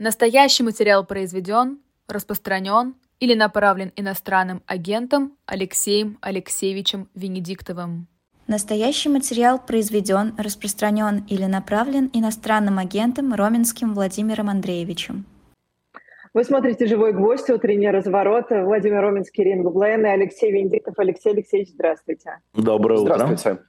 [0.00, 8.06] Настоящий материал произведен, распространен или направлен иностранным агентом Алексеем Алексеевичем Венедиктовым.
[8.46, 15.26] Настоящий материал произведен, распространен или направлен иностранным агентом Роменским Владимиром Андреевичем.
[16.32, 18.50] Вы смотрите «Живой гвоздь», утренний разворот.
[18.50, 20.94] Владимир Роменский, Ринго Блейн и Алексей Венедиктов.
[20.98, 22.38] Алексей Алексеевич, здравствуйте.
[22.54, 23.14] Доброе утро.
[23.14, 23.62] Здравствуйте.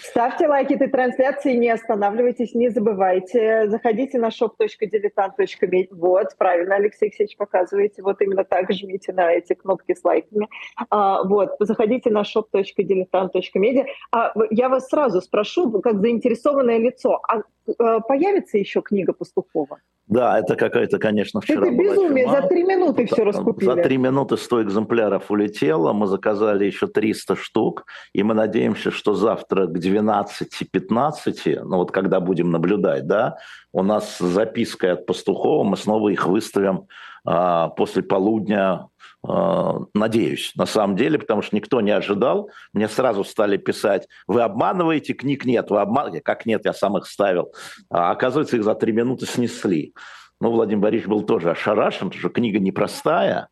[0.00, 3.68] Ставьте лайки этой трансляции, не останавливайтесь, не забывайте.
[3.68, 5.88] Заходите на shop.diletant.media.
[5.90, 8.02] Вот, правильно, Алексей Алексеевич показываете.
[8.02, 10.48] Вот именно так жмите на эти кнопки с лайками.
[10.88, 13.86] А, вот, заходите на shop.diletant.media.
[14.12, 17.42] А, я вас сразу спрошу, как заинтересованное лицо, а,
[17.78, 19.80] а появится еще книга Пастухова?
[20.12, 23.64] Да, это какая-то, конечно, вчера Это безумие, за три минуты все раскупили.
[23.64, 29.14] За три минуты 100 экземпляров улетело, мы заказали еще 300 штук, и мы надеемся, что
[29.14, 33.38] завтра к 12-15, ну вот когда будем наблюдать, да,
[33.72, 36.88] у нас с запиской от Пастухова, мы снова их выставим
[37.24, 38.88] а, после полудня
[39.24, 42.50] надеюсь, на самом деле, потому что никто не ожидал.
[42.72, 46.22] Мне сразу стали писать, вы обманываете, книг нет, вы обманываете.
[46.22, 47.52] Как нет, я сам их ставил.
[47.90, 49.94] А, оказывается, их за три минуты снесли.
[50.40, 53.48] Ну, Владимир Борисович был тоже ошарашен, потому что книга непростая,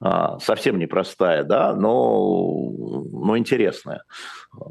[0.00, 2.70] а, совсем непростая, да, но,
[3.12, 4.04] но интересная.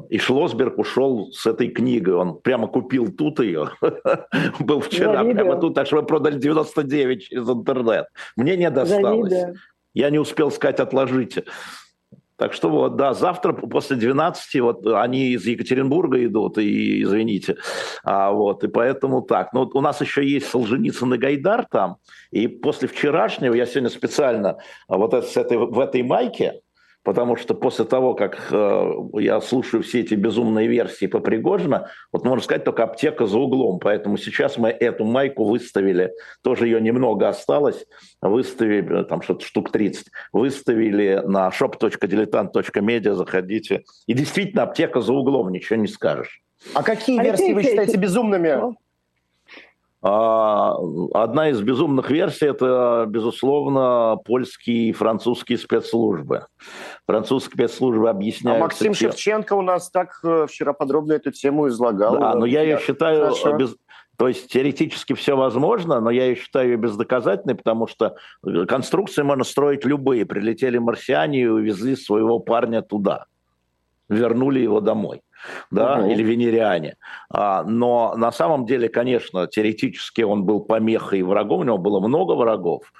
[0.08, 3.68] И Шлосберг ушел с этой книгой, он прямо купил тут ее,
[4.60, 8.06] был вчера, прямо тут, так что мы продали 99 через интернет.
[8.36, 9.32] Мне не досталось.
[9.94, 11.44] Я не успел сказать «отложите».
[12.36, 17.58] Так что вот, да, завтра после 12, вот они из Екатеринбурга идут, и извините,
[18.02, 19.52] а, вот, и поэтому так.
[19.52, 21.98] Но вот у нас еще есть Солженицын и Гайдар там,
[22.32, 26.62] и после вчерашнего я сегодня специально вот с этой, в этой майке,
[27.02, 32.24] потому что после того, как э, я слушаю все эти безумные версии по Пригожина, вот
[32.24, 33.78] можно сказать, только аптека за углом.
[33.80, 37.86] Поэтому сейчас мы эту майку выставили, тоже ее немного осталось,
[38.20, 43.84] выставили, э, там что-то штук 30, выставили на shop.diletant.media, заходите.
[44.06, 46.42] И действительно, аптека за углом, ничего не скажешь.
[46.74, 48.76] А какие версии вы считаете безумными?
[50.04, 50.74] А,
[51.14, 56.46] одна из безумных версий– это, безусловно, польские и французские спецслужбы.
[57.06, 58.60] Французские спецслужбы объясняют...
[58.60, 59.10] А Максим тем...
[59.12, 62.18] Шевченко у нас так э, вчера подробно эту тему излагал.
[62.18, 63.32] Да, но я ее считаю...
[63.56, 63.76] Без...
[64.16, 69.22] То есть теоретически все возможно, но я ее считаю ее бездоказательной, потому что э, конструкции
[69.22, 70.26] можно строить любые.
[70.26, 73.26] Прилетели марсиане и увезли своего парня туда.
[74.08, 75.22] Вернули его домой
[75.70, 76.10] да, угу.
[76.10, 76.96] или венериане.
[77.30, 82.00] А, но на самом деле, конечно, теоретически он был помехой и врагом, у него было
[82.00, 82.92] много врагов,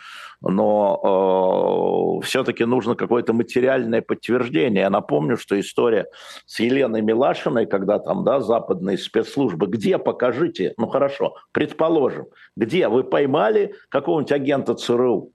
[0.43, 4.83] но э, все-таки нужно какое-то материальное подтверждение.
[4.83, 6.07] Я напомню, что история
[6.47, 12.27] с Еленой Милашиной, когда там, да, западные спецслужбы, где, покажите, ну хорошо, предположим,
[12.57, 15.33] где вы поймали какого-нибудь агента ЦРУ,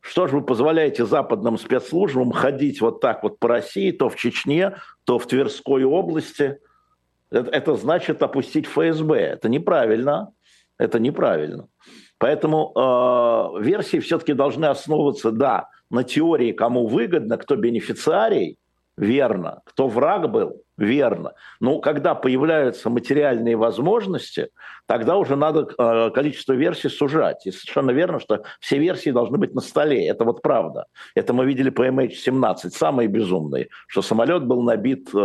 [0.00, 4.76] что же вы позволяете западным спецслужбам ходить вот так вот по России, то в Чечне,
[5.04, 6.58] то в Тверской области?
[7.30, 9.18] Это, это значит опустить ФСБ.
[9.18, 10.32] Это неправильно.
[10.78, 11.68] Это неправильно.
[12.18, 18.58] Поэтому э, версии все-таки должны основываться, да, на теории, кому выгодно, кто бенефициарий,
[18.96, 19.60] верно.
[19.64, 21.34] Кто враг был, верно.
[21.60, 24.48] Но когда появляются материальные возможности,
[24.86, 27.46] тогда уже надо э, количество версий сужать.
[27.46, 30.08] И совершенно верно, что все версии должны быть на столе.
[30.08, 30.86] Это вот правда.
[31.14, 35.18] Это мы видели по MH17, самые безумные, что самолет был набит э,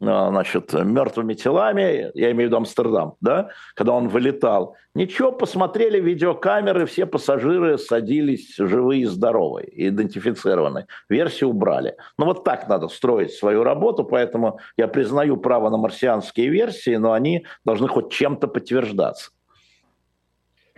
[0.00, 4.74] э, значит, мертвыми телами, я имею в виду Амстердам, да, когда он вылетал.
[4.94, 10.86] Ничего, посмотрели видеокамеры, все пассажиры садились живые и здоровые, идентифицированные.
[11.08, 11.96] Версию убрали.
[12.18, 17.12] Ну вот так надо строить свою работу, поэтому я признаю право на марсианские версии, но
[17.12, 19.30] они должны хоть чем-то подтверждаться.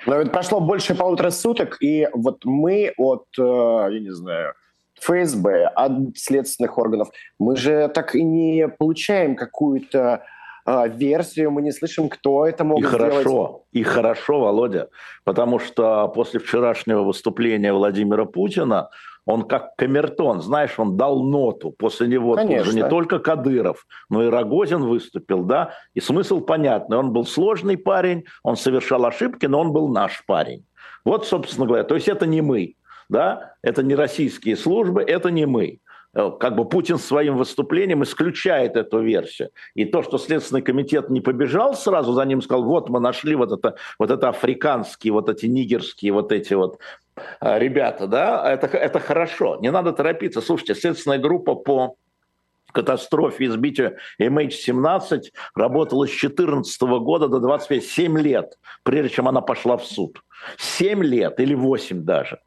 [0.06, 4.54] Но ведь прошло больше полутора суток, и вот мы от, э, я не знаю,
[5.00, 10.22] ФСБ, от следственных органов, мы же так и не получаем какую-то
[10.66, 13.12] э, версию, мы не слышим, кто это мог и сделать.
[13.12, 14.88] Хорошо, и хорошо, Володя,
[15.24, 18.90] потому что после вчерашнего выступления Владимира Путина
[19.26, 21.70] он как камертон, знаешь, он дал ноту.
[21.70, 22.64] После него Конечно.
[22.64, 25.72] тоже не только Кадыров, но и Рогозин выступил, да.
[25.94, 26.98] И смысл понятный.
[26.98, 30.64] Он был сложный парень, он совершал ошибки, но он был наш парень.
[31.04, 32.74] Вот, собственно говоря, то есть это не мы,
[33.08, 35.78] да, это не российские службы, это не мы.
[36.12, 39.50] Э, как бы Путин своим выступлением исключает эту версию.
[39.74, 43.52] И то, что Следственный комитет не побежал сразу за ним, сказал, вот мы нашли вот
[43.52, 46.78] это, вот это африканские, вот эти нигерские, вот эти вот
[47.40, 50.40] э, ребята, да, это, это хорошо, не надо торопиться.
[50.40, 51.96] Слушайте, следственная группа по
[52.72, 55.22] катастрофе избития MH17
[55.54, 60.22] работала с 14 года до 25, 7 лет, прежде чем она пошла в суд.
[60.56, 62.40] 7 лет или 8 даже.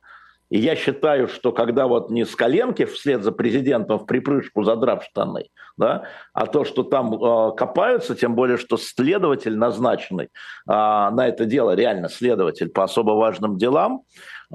[0.53, 5.03] И я считаю, что когда вот не с коленки вслед за президентом в припрыжку задрав
[5.03, 5.45] штаны,
[5.77, 10.29] да, а то, что там э, копаются, тем более, что следователь назначенный э,
[10.67, 14.03] на это дело, реально следователь по особо важным делам,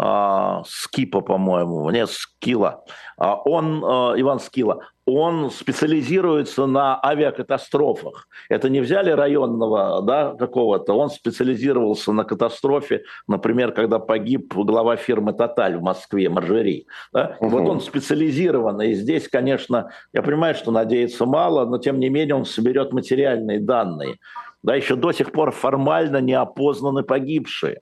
[0.00, 2.84] э, Скипа, по-моему, не Скила,
[3.20, 8.28] э, он, э, Иван Скила, он специализируется на авиакатастрофах.
[8.48, 15.32] Это не взяли районного да, какого-то, он специализировался на катастрофе, например, когда погиб глава фирмы
[15.32, 16.86] «Тоталь» в Москве, Маржери.
[17.12, 17.36] Да?
[17.40, 17.48] Угу.
[17.48, 18.90] Вот он специализированный.
[18.90, 23.60] И здесь, конечно, я понимаю, что надеяться мало, но тем не менее он соберет материальные
[23.60, 24.16] данные.
[24.62, 27.80] Да, еще до сих пор формально не опознаны погибшие,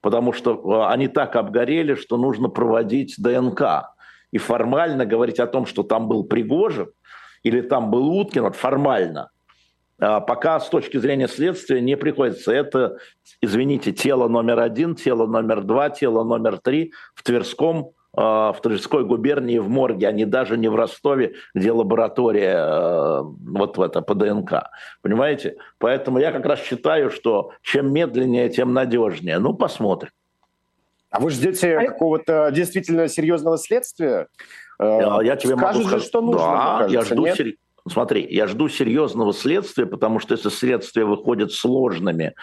[0.00, 3.88] потому что э, они так обгорели, что нужно проводить ДНК
[4.32, 6.90] и формально говорить о том, что там был Пригожин
[7.42, 9.30] или там был Уткин, вот формально,
[10.00, 12.52] а, пока с точки зрения следствия не приходится.
[12.52, 12.98] Это,
[13.40, 19.04] извините, тело номер один, тело номер два, тело номер три в Тверском а, в Тверской
[19.04, 24.00] губернии в морге, а не даже не в Ростове, где лаборатория а, вот в это
[24.00, 24.70] по ДНК.
[25.02, 25.56] Понимаете?
[25.78, 29.38] Поэтому я как раз считаю, что чем медленнее, тем надежнее.
[29.38, 30.10] Ну, посмотрим.
[31.10, 31.86] А вы ждете а...
[31.86, 34.28] какого-то действительно серьезного следствия?
[34.80, 36.40] Э, я тебе Скажут могу сказать, что нужно.
[36.40, 37.36] Да, кажется, я жду нет?
[37.36, 37.54] Сер...
[37.88, 42.34] Смотри, я жду серьезного следствия, потому что если следствие выходит сложными,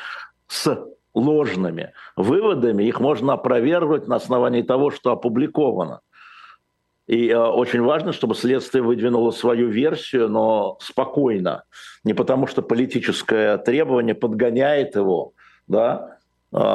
[0.48, 0.78] с
[1.14, 6.02] ложными выводами, их можно опровергнуть на основании того, что опубликовано.
[7.08, 11.64] И э, очень важно, чтобы следствие выдвинуло свою версию, но спокойно.
[12.04, 15.34] Не потому, что политическое требование подгоняет его,
[15.68, 16.15] да, а,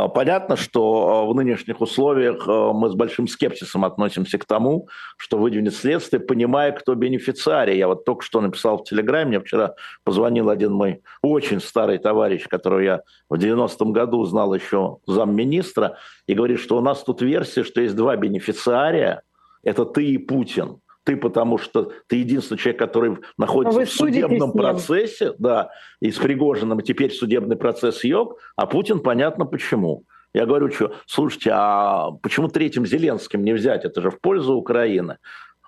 [0.09, 5.39] понятно, что а, в нынешних условиях а, мы с большим скепсисом относимся к тому, что
[5.39, 7.79] выдвинет следствие, понимая, кто бенефициарий.
[7.79, 9.75] Я вот только что написал в Телеграме, мне вчера
[10.05, 13.01] позвонил один мой очень старый товарищ, которого я
[13.31, 15.97] в 90-м году знал еще замминистра,
[16.27, 19.23] и говорит, что у нас тут версия, что есть два бенефициария,
[19.63, 25.35] это ты и Путин ты, потому что ты единственный человек, который находится в судебном процессе,
[25.39, 25.71] да,
[26.01, 30.05] и с Пригожиным теперь судебный процесс йог, а Путин понятно почему.
[30.33, 33.85] Я говорю, что, слушайте, а почему третьим Зеленским не взять?
[33.85, 35.19] Это же в пользу Украины.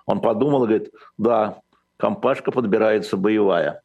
[0.05, 1.59] Он подумал и говорит, да,
[1.97, 3.81] компашка подбирается боевая.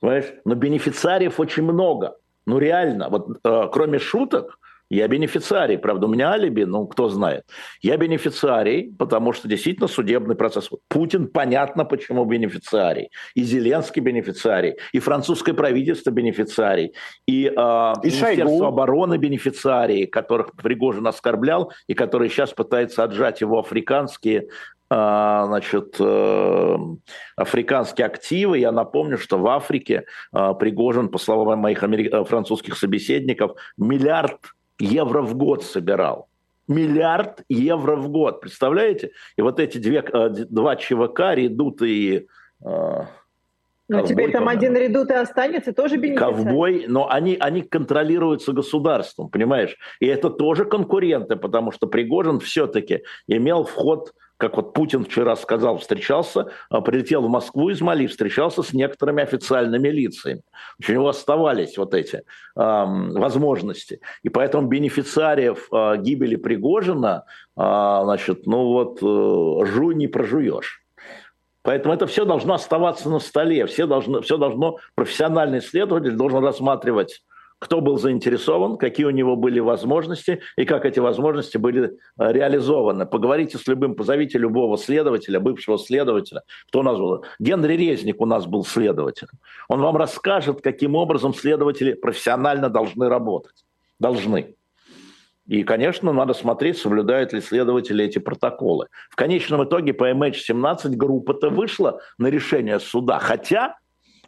[0.00, 0.32] Понимаешь?
[0.44, 2.16] Но бенефициариев очень много.
[2.46, 4.58] Ну реально, вот э, кроме шуток,
[4.90, 7.44] я бенефициарий, правда, у меня алиби, ну, кто знает.
[7.82, 10.70] Я бенефициарий, потому что действительно судебный процесс.
[10.88, 13.10] Путин, понятно, почему бенефициарий.
[13.34, 16.94] И Зеленский бенефициарий, и французское правительство бенефициарий,
[17.26, 18.64] и, э, и Министерство Шойгу.
[18.64, 24.48] обороны бенефициарий, которых Пригожин оскорблял, и которые сейчас пытаются отжать его африканские
[24.90, 26.76] а, значит, э,
[27.36, 28.58] африканские активы.
[28.58, 34.38] Я напомню, что в Африке а, Пригожин, по словам моих э, французских собеседников, миллиард
[34.78, 36.28] евро в год собирал.
[36.68, 39.12] Миллиард евро в год, представляете?
[39.36, 42.26] И вот эти две, э, два ЧВК, Редут и...
[42.64, 43.06] Э,
[43.88, 46.34] ну, теперь там один редут и останется, тоже бенефициар.
[46.34, 49.76] Ковбой, но они, они контролируются государством, понимаешь?
[50.00, 55.78] И это тоже конкуренты, потому что Пригожин все-таки имел вход как вот Путин вчера сказал,
[55.78, 60.42] встречался, а, прилетел в Москву из Мали, встречался с некоторыми официальными лицами.
[60.88, 62.22] У него оставались вот эти э,
[62.54, 64.00] возможности.
[64.22, 67.24] И поэтому бенефициариев э, гибели Пригожина,
[67.56, 70.84] э, значит, ну вот, э, жуй не прожуешь.
[71.68, 77.22] Поэтому это все должно оставаться на столе, все должно, все должно, профессиональный исследователь должен рассматривать
[77.58, 83.04] кто был заинтересован, какие у него были возможности и как эти возможности были э, реализованы.
[83.04, 87.24] Поговорите с любым, позовите любого следователя, бывшего следователя, кто у нас был.
[87.38, 89.34] Генри Резник у нас был следователем.
[89.68, 93.64] Он вам расскажет, каким образом следователи профессионально должны работать.
[93.98, 94.54] Должны.
[95.48, 98.86] И, конечно, надо смотреть, соблюдают ли следователи эти протоколы.
[99.10, 103.76] В конечном итоге по MH17 группа-то вышла на решение суда, хотя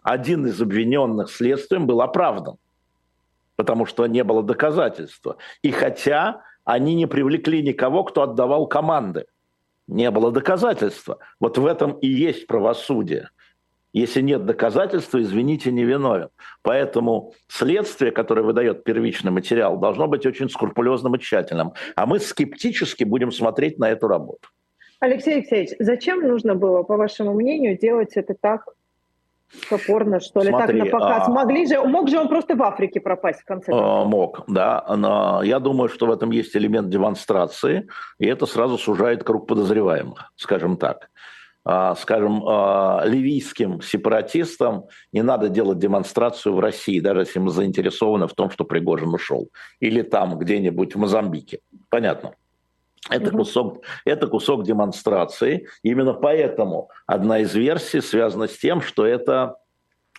[0.02, 2.56] один из обвиненных следствием был оправдан
[3.60, 5.36] потому что не было доказательства.
[5.60, 9.26] И хотя они не привлекли никого, кто отдавал команды,
[9.86, 11.18] не было доказательства.
[11.40, 13.28] Вот в этом и есть правосудие.
[13.92, 16.28] Если нет доказательства, извините, не виновен.
[16.62, 21.72] Поэтому следствие, которое выдает первичный материал, должно быть очень скрупулезным и тщательным.
[21.96, 24.48] А мы скептически будем смотреть на эту работу.
[25.00, 28.64] Алексей Алексеевич, зачем нужно было, по вашему мнению, делать это так
[29.68, 31.22] Топорно, что ли, Смотри, так на показ.
[31.26, 31.30] А...
[31.30, 33.84] Могли же, мог же он просто в Африке пропасть в конце концов?
[33.84, 34.84] А, мог, да.
[34.96, 40.32] Но я думаю, что в этом есть элемент демонстрации, и это сразу сужает круг подозреваемых,
[40.36, 41.10] скажем так.
[41.64, 48.26] А, скажем, а, ливийским сепаратистам не надо делать демонстрацию в России, даже если мы заинтересованы
[48.26, 49.50] в том, что Пригожин ушел.
[49.80, 51.60] Или там где-нибудь в Мозамбике.
[51.90, 52.34] Понятно.
[53.08, 55.66] Это кусок, это кусок демонстрации.
[55.82, 59.56] Именно поэтому одна из версий связана с тем, что это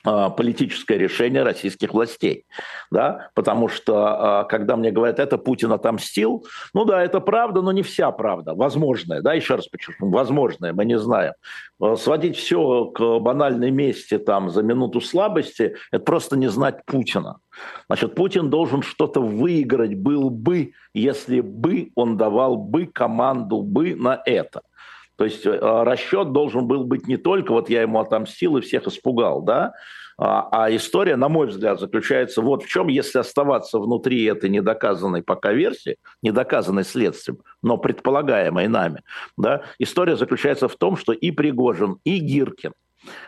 [0.03, 2.45] политическое решение российских властей.
[2.89, 3.29] Да?
[3.33, 7.83] Потому что, а, когда мне говорят, это Путин отомстил, ну да, это правда, но не
[7.83, 9.21] вся правда, возможная.
[9.21, 9.33] Да?
[9.33, 11.33] Еще раз подчеркну, возможная, мы не знаем.
[11.79, 17.37] А, сводить все к банальной мести там, за минуту слабости, это просто не знать Путина.
[17.87, 24.21] Значит, Путин должен что-то выиграть был бы, если бы он давал бы команду бы на
[24.25, 24.61] это.
[25.17, 28.87] То есть э, расчет должен был быть не только вот я ему отомстил и всех
[28.87, 29.73] испугал, да,
[30.17, 35.23] а, а история, на мой взгляд, заключается вот в чем, если оставаться внутри этой недоказанной
[35.23, 39.01] пока версии, недоказанной следствием, но предполагаемой нами,
[39.35, 42.73] да, история заключается в том, что и Пригожин, и Гиркин,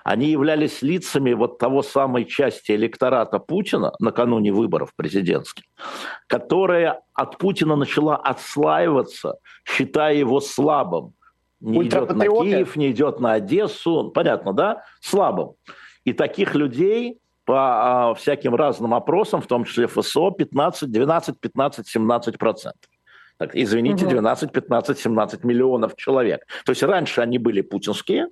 [0.04, 5.64] они являлись лицами вот того самой части электората Путина накануне выборов президентских,
[6.28, 11.14] которая от Путина начала отслаиваться, считая его слабым,
[11.64, 15.54] не идет на Киев, не идет на Одессу, понятно, да, слабым.
[16.04, 21.88] И таких людей по а, всяким разным опросам, в том числе ФСО, 15, 12, 15,
[21.88, 22.90] 17 процентов.
[23.38, 26.46] Так, извините, 12, 15, 17 миллионов человек.
[26.66, 28.28] То есть раньше они были путинские,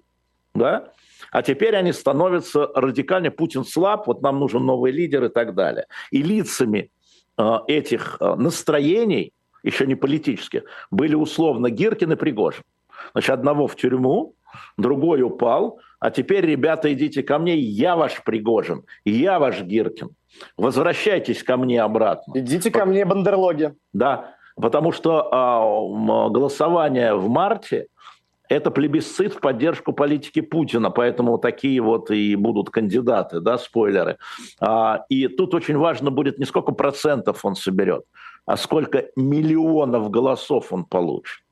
[0.54, 0.92] да,
[1.32, 5.86] а теперь они становятся радикально Путин слаб, вот нам нужен новый лидер и так далее.
[6.12, 6.92] И лицами
[7.38, 9.34] э, этих э, настроений,
[9.64, 12.64] еще не политических, были условно Гиркин и Пригожин.
[13.14, 14.36] Значит, одного в тюрьму,
[14.78, 20.10] другой упал, а теперь, ребята, идите ко мне, я ваш Пригожин, я ваш Гиркин.
[20.58, 22.34] Возвращайтесь ко мне обратно.
[22.40, 23.76] Идите ко мне, бандерлоги.
[23.94, 27.88] Да, потому что а, голосование в марте–
[28.50, 34.18] это плебисцит в поддержку политики Путина, поэтому такие вот и будут кандидаты, да, спойлеры.
[34.60, 38.04] А, и тут очень важно будет не сколько процентов он соберет,
[38.46, 41.44] а сколько миллионов голосов он получит.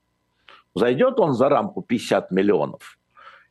[0.76, 2.98] Зайдет он за рамку 50 миллионов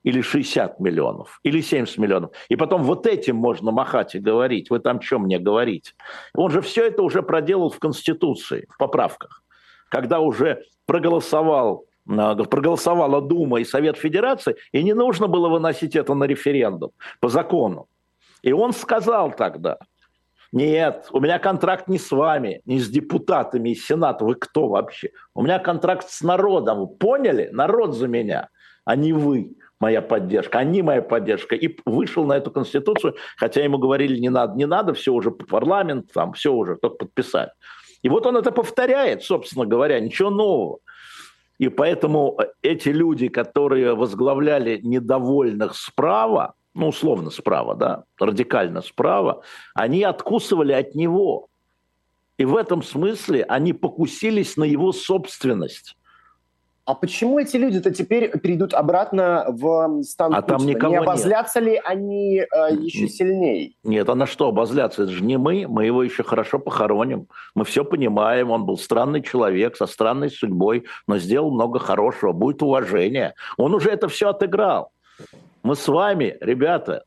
[0.05, 2.31] или 60 миллионов, или 70 миллионов.
[2.49, 4.71] И потом вот этим можно махать и говорить.
[4.71, 5.95] Вы там что мне говорить?
[6.35, 9.43] Он же все это уже проделал в Конституции, в поправках.
[9.91, 16.15] Когда уже проголосовал а, проголосовала Дума и Совет Федерации, и не нужно было выносить это
[16.15, 17.87] на референдум по закону.
[18.43, 19.79] И он сказал тогда,
[20.53, 24.25] нет, у меня контракт не с вами, не с депутатами из Сената.
[24.25, 25.11] Вы кто вообще?
[25.35, 26.89] У меня контракт с народом.
[26.89, 27.51] Поняли?
[27.53, 28.49] Народ за меня,
[28.85, 31.55] а не вы моя поддержка, они моя поддержка.
[31.55, 36.13] И вышел на эту конституцию, хотя ему говорили, не надо, не надо, все уже парламент,
[36.13, 37.51] там все уже, только подписать.
[38.03, 40.79] И вот он это повторяет, собственно говоря, ничего нового.
[41.59, 49.43] И поэтому эти люди, которые возглавляли недовольных справа, ну, условно справа, да, радикально справа,
[49.75, 51.49] они откусывали от него.
[52.39, 55.97] И в этом смысле они покусились на его собственность.
[56.85, 61.69] А почему эти люди-то теперь перейдут обратно в стан а Там никого не обозлятся нет.
[61.69, 62.47] ли они э,
[62.81, 63.73] еще сильнее?
[63.85, 65.03] Нет, а на что обозляться?
[65.03, 67.27] Это же не мы, мы его еще хорошо похороним.
[67.55, 72.63] Мы все понимаем, он был странный человек со странной судьбой, но сделал много хорошего, будет
[72.63, 73.35] уважение.
[73.59, 74.91] Он уже это все отыграл.
[75.69, 77.05] Мы с вами, ребята,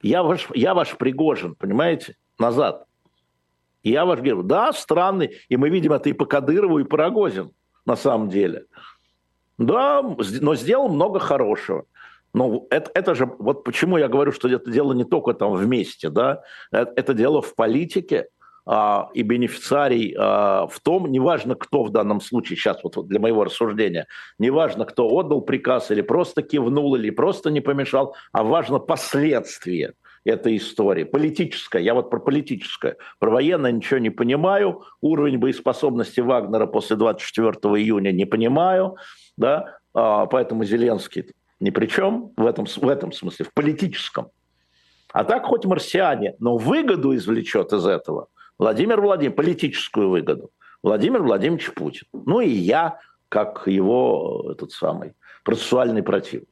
[0.00, 2.86] я ваш, я ваш Пригожин, понимаете, назад.
[3.82, 4.44] Я ваш герой.
[4.44, 5.38] Да, странный.
[5.48, 7.50] И мы видим это и по Кадырову, и по Рогозину,
[7.84, 8.66] на самом деле.
[9.58, 11.86] Да, но сделал много хорошего.
[12.32, 16.10] Но это, это же, вот почему я говорю, что это дело не только там вместе,
[16.10, 18.28] да, это, это дело в политике,
[18.66, 24.06] и бенефициарий а, в том, неважно кто в данном случае, сейчас вот для моего рассуждения,
[24.38, 30.56] неважно кто отдал приказ или просто кивнул, или просто не помешал, а важно последствия этой
[30.56, 31.04] истории.
[31.04, 32.96] Политическая, я вот про политическое.
[33.18, 34.82] Про военное ничего не понимаю.
[35.00, 38.96] Уровень боеспособности Вагнера после 24 июня не понимаю.
[39.36, 39.78] Да?
[39.94, 44.28] А, поэтому Зеленский ни при чем в этом, в этом смысле, в политическом.
[45.12, 48.28] А так хоть марсиане, но выгоду извлечет из этого–
[48.60, 50.50] Владимир Владимирович, политическую выгоду.
[50.82, 52.06] Владимир Владимирович Путин.
[52.12, 52.98] Ну и я,
[53.30, 55.14] как его этот самый
[55.44, 56.46] процессуальный противник.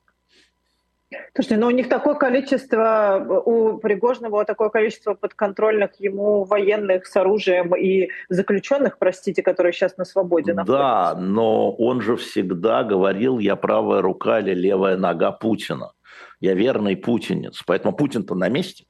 [1.35, 7.77] Слушайте, ну у них такое количество, у Пригожного такое количество подконтрольных ему военных с оружием
[7.77, 10.83] и заключенных, простите, которые сейчас на свободе находятся.
[10.83, 15.93] Да, но он же всегда говорил, я правая рука или левая нога Путина.
[16.41, 17.63] Я верный путинец.
[17.67, 18.87] Поэтому Путин-то на месте.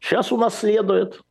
[0.00, 1.22] Сейчас у нас следует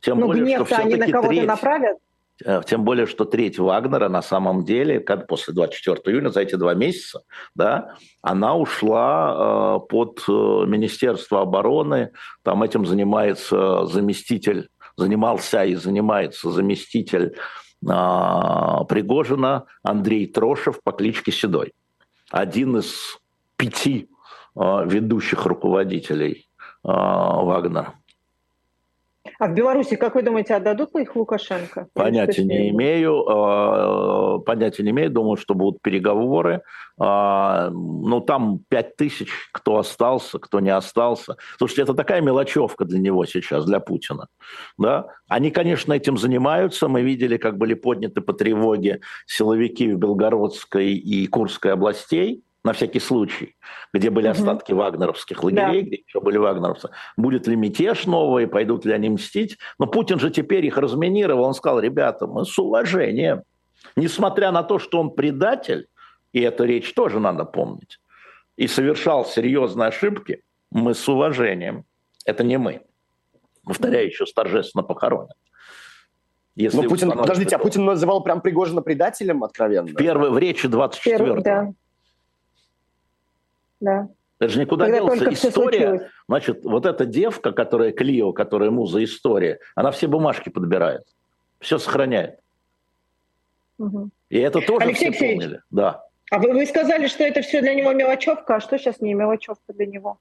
[0.00, 1.46] тем ну, более, что они на кого-то треть...
[1.46, 1.98] направят?
[2.44, 6.54] Э, тем более, что треть Вагнера на самом деле, как после 24 июня, за эти
[6.54, 7.22] два месяца,
[7.54, 10.32] да, она ушла э, под э,
[10.66, 12.12] Министерство обороны.
[12.42, 17.34] Там этим занимается заместитель, занимался и занимается заместитель э,
[17.82, 21.72] Пригожина Андрей Трошев по кличке Седой.
[22.30, 23.18] Один из
[23.56, 24.08] пяти
[24.54, 26.48] э, ведущих руководителей
[26.84, 27.97] э, Вагнера.
[29.38, 31.88] А в Беларуси, как вы думаете, отдадут ли их Лукашенко?
[31.94, 33.24] Понятия не имею.
[33.28, 35.10] А, понятия не имею.
[35.10, 36.62] Думаю, что будут переговоры.
[37.00, 41.36] А, ну, там пять тысяч, кто остался, кто не остался.
[41.58, 44.28] Слушайте, это такая мелочевка для него сейчас, для Путина.
[44.78, 45.06] Да?
[45.28, 46.88] Они, конечно, этим занимаются.
[46.88, 53.00] Мы видели, как были подняты по тревоге силовики в Белгородской и Курской областей на всякий
[53.00, 53.56] случай,
[53.94, 54.80] где были остатки угу.
[54.80, 55.86] вагнеровских лагерей, да.
[55.86, 56.90] где еще были вагнеровцы.
[57.16, 59.58] Будет ли мятеж новый, пойдут ли они мстить?
[59.78, 61.44] Но Путин же теперь их разминировал.
[61.44, 63.42] Он сказал, ребята, мы с уважением,
[63.96, 65.86] несмотря на то, что он предатель,
[66.32, 68.00] и эту речь тоже надо помнить,
[68.56, 71.84] и совершал серьезные ошибки, мы с уважением.
[72.24, 72.82] Это не мы.
[73.64, 75.32] Повторяю, еще с торжественно похоронен.
[76.56, 79.94] Если Но Путин, подождите, а Путин называл прям Пригожина предателем откровенно?
[79.94, 81.40] Первый в речи 24-го.
[81.40, 81.72] Да
[83.80, 84.08] да.
[84.38, 85.48] Это же никуда Когда делся.
[85.48, 91.02] История, значит, вот эта девка, которая Клио, которая муза история, она все бумажки подбирает,
[91.58, 92.38] все сохраняет.
[93.78, 94.10] Угу.
[94.30, 95.62] И это тоже Алексей все помнили.
[95.70, 96.04] Да.
[96.30, 99.72] А вы, вы сказали, что это все для него мелочевка, а что сейчас не мелочевка
[99.72, 100.18] для него?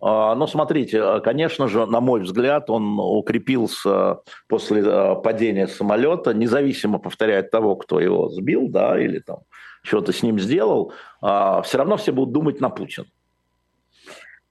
[0.00, 6.98] А, ну, смотрите, конечно же, на мой взгляд, он укрепился после а, падения самолета, независимо,
[6.98, 9.40] повторяю, от того, кто его сбил, да, или там
[9.88, 13.06] что-то с ним сделал, а, все равно все будут думать на Путин.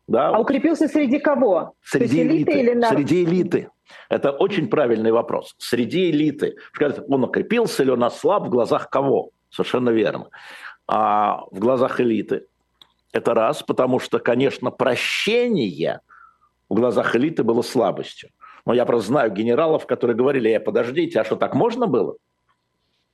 [0.07, 0.29] Да?
[0.29, 1.73] А укрепился среди кого?
[1.83, 2.59] Среди элиты.
[2.59, 2.89] Или на...
[2.89, 3.69] Среди элиты.
[4.09, 5.55] Это очень правильный вопрос.
[5.57, 6.55] Среди элиты.
[7.07, 9.29] Он укрепился или он ослаб в глазах кого?
[9.49, 10.29] Совершенно верно.
[10.87, 12.45] А в глазах элиты.
[13.11, 16.01] Это раз, потому что, конечно, прощение
[16.69, 18.29] в глазах элиты было слабостью.
[18.65, 22.17] Но я просто знаю генералов, которые говорили, э, подождите, а что, так можно было?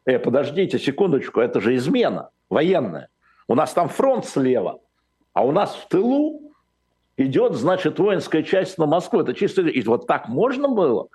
[0.05, 3.09] Э, подождите секундочку, это же измена военная.
[3.47, 4.79] У нас там фронт слева,
[5.33, 6.53] а у нас в тылу
[7.17, 9.21] идет, значит, воинская часть на Москву.
[9.21, 9.61] Это чисто...
[9.61, 11.07] И вот так можно было?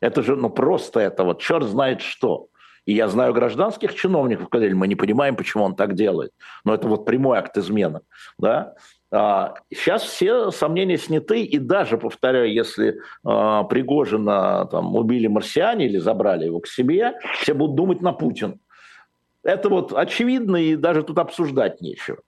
[0.00, 2.48] Это же, ну, просто это вот черт знает что.
[2.86, 6.32] И я знаю гражданских чиновников, которые мы не понимаем, почему он так делает.
[6.64, 8.00] Но это вот прямой акт измены.
[8.38, 8.74] Да?
[9.10, 15.98] А, сейчас все сомнения сняты, и даже, повторяю, если а, Пригожина там, убили марсиане или
[15.98, 18.60] забрали его к себе, все будут думать на Путин.
[19.42, 22.18] Это вот очевидно, и даже тут обсуждать нечего.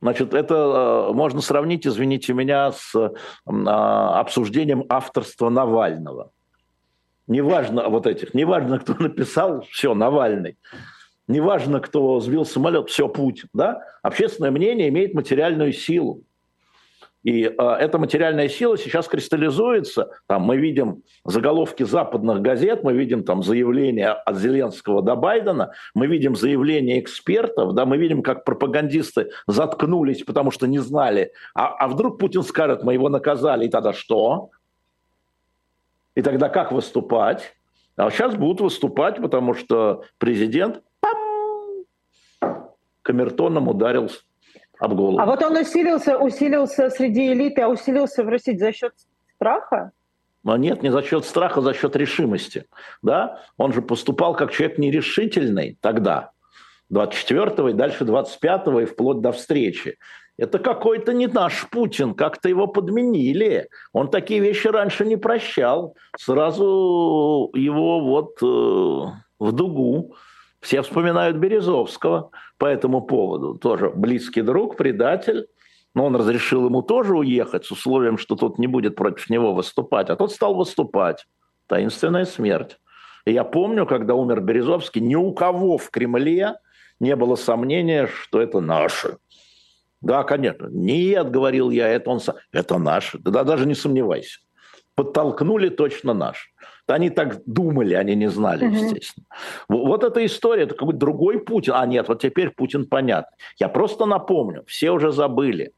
[0.00, 3.12] Значит, это а, можно сравнить, извините меня, с
[3.44, 6.30] обсуждением авторства Навального.
[7.26, 10.56] Неважно вот этих, неважно, кто написал, все, Навальный
[11.30, 16.22] неважно, кто сбил самолет, все Путин, да, общественное мнение имеет материальную силу.
[17.22, 20.10] И э, эта материальная сила сейчас кристаллизуется.
[20.26, 26.06] Там мы видим заголовки западных газет, мы видим там заявления от Зеленского до Байдена, мы
[26.06, 31.32] видим заявления экспертов, да, мы видим, как пропагандисты заткнулись, потому что не знали.
[31.54, 34.50] А, а вдруг Путин скажет, мы его наказали, и тогда что?
[36.14, 37.54] И тогда как выступать?
[37.96, 40.80] А сейчас будут выступать, потому что президент
[43.10, 44.08] камертоном ударил
[44.78, 45.18] об голову.
[45.18, 48.92] А вот он усилился, усилился среди элиты, а усилился в России за счет
[49.34, 49.90] страха?
[50.44, 52.64] Но нет, не за счет страха, а за счет решимости.
[53.02, 53.42] Да?
[53.56, 56.30] Он же поступал как человек нерешительный тогда,
[56.92, 59.98] 24-го и дальше 25-го и вплоть до встречи.
[60.38, 63.68] Это какой-то не наш Путин, как-то его подменили.
[63.92, 65.96] Он такие вещи раньше не прощал.
[66.16, 70.14] Сразу его вот э, в дугу.
[70.60, 73.54] Все вспоминают Березовского по этому поводу.
[73.54, 75.46] Тоже близкий друг, предатель.
[75.94, 80.10] Но он разрешил ему тоже уехать с условием, что тот не будет против него выступать.
[80.10, 81.26] А тот стал выступать.
[81.66, 82.78] Таинственная смерть.
[83.24, 86.56] И я помню, когда умер Березовский, ни у кого в Кремле
[87.00, 89.16] не было сомнения, что это наши.
[90.02, 90.68] Да, конечно.
[90.70, 92.36] Нет, говорил я, это он сам.
[92.52, 93.18] Это наши.
[93.18, 94.38] Да даже не сомневайся.
[94.94, 96.52] Подтолкнули точно наш.
[96.90, 99.26] Они так думали, они не знали, естественно.
[99.30, 99.84] Mm-hmm.
[99.86, 101.74] Вот эта история, это какой-то другой Путин.
[101.74, 103.34] А нет, вот теперь Путин понятно.
[103.58, 105.72] Я просто напомню, все уже забыли,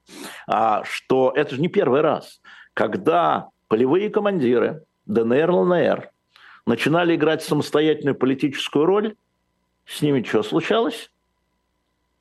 [0.47, 2.41] а, что это же не первый раз,
[2.75, 6.11] когда полевые командиры ДНР, ЛНР
[6.67, 9.15] начинали играть самостоятельную политическую роль,
[9.85, 11.11] с ними что случалось?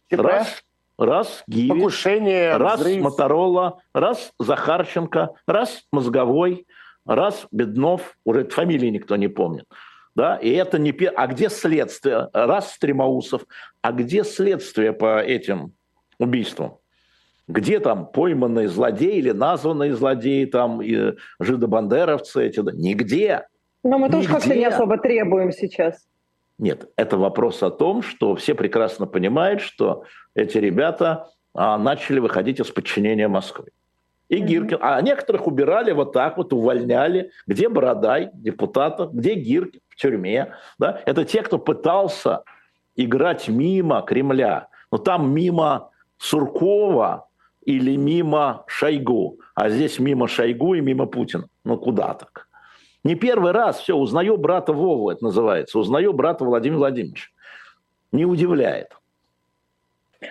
[0.09, 0.23] Типа?
[0.23, 0.63] Раз,
[0.97, 3.03] раз Гиви, Покушение, раз взрыв.
[3.03, 6.65] Моторола, раз Захарченко, раз Мозговой–
[7.05, 9.65] Раз Беднов, уже фамилии никто не помнит.
[10.15, 10.37] Да?
[10.37, 10.91] И это не...
[10.91, 12.29] А где следствие?
[12.33, 13.45] Раз Стремоусов.
[13.81, 15.73] А где следствие по этим
[16.19, 16.77] убийствам?
[17.47, 22.59] Где там пойманные злодеи или названные злодеи, там и жидобандеровцы эти?
[22.61, 22.71] Да?
[22.71, 23.47] Нигде.
[23.83, 26.07] Но мы тоже как-то не особо требуем сейчас.
[26.59, 30.03] Нет, это вопрос о том, что все прекрасно понимают, что
[30.35, 33.69] эти ребята а, начали выходить из подчинения Москвы.
[34.31, 34.77] И Гиркин.
[34.79, 37.31] А некоторых убирали вот так вот, увольняли.
[37.47, 40.53] Где Бородай, депутата, где Гиркин в тюрьме.
[40.79, 41.01] Да?
[41.05, 42.43] Это те, кто пытался
[42.95, 44.69] играть мимо Кремля.
[44.89, 47.27] Но там мимо Суркова
[47.65, 49.39] или мимо Шойгу.
[49.53, 51.49] А здесь мимо Шойгу и мимо Путина.
[51.65, 52.47] Ну куда так?
[53.03, 55.77] Не первый раз, все, узнаю брата Вову, это называется.
[55.77, 57.27] Узнаю брата Владимира Владимировича.
[58.13, 58.95] Не удивляет.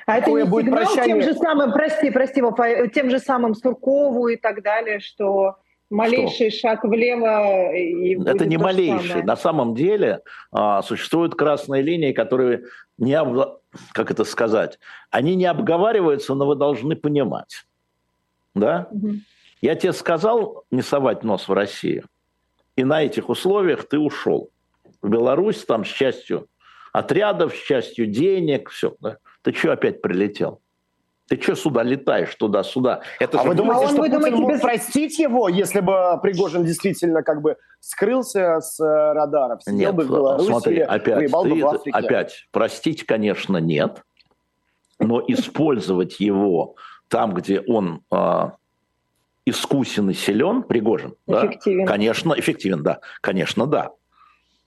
[0.06, 1.20] А это не будет сигнал прощание...
[1.20, 5.56] тем же самым, прости, прости, Вов, а тем же самым Суркову и так далее, что
[5.90, 6.60] малейший что?
[6.60, 9.08] шаг влево и Это не малейший.
[9.08, 9.24] Самое.
[9.24, 10.20] На самом деле
[10.52, 12.64] а, существуют красные линии, которые
[12.98, 13.60] не об...
[13.92, 14.78] как это сказать,
[15.10, 17.64] они не обговариваются, но вы должны понимать,
[18.54, 18.88] да?
[18.92, 19.14] Угу.
[19.60, 22.04] Я тебе сказал не совать нос в Россию,
[22.76, 24.50] и на этих условиях ты ушел
[25.02, 26.46] в Беларусь там с частью
[26.92, 29.18] отрядов, с частью денег, все, да?
[29.42, 30.60] Ты что опять прилетел?
[31.30, 33.02] Ты что сюда летаешь, туда-сюда?
[33.20, 34.60] Это а вы думаете, а что Путин думаете, мог без...
[34.60, 40.02] простить его, если бы Пригожин действительно как бы скрылся с э, радаров, сидел нет, бы
[40.02, 44.02] в Беларуси, смотри, опять, ты, опять, простить, конечно, нет,
[44.98, 46.74] но использовать его
[47.06, 48.50] там, где он э,
[49.46, 51.84] искусен и силен, Пригожин, эффективен.
[51.86, 53.92] Да, конечно, эффективен, да, конечно, да.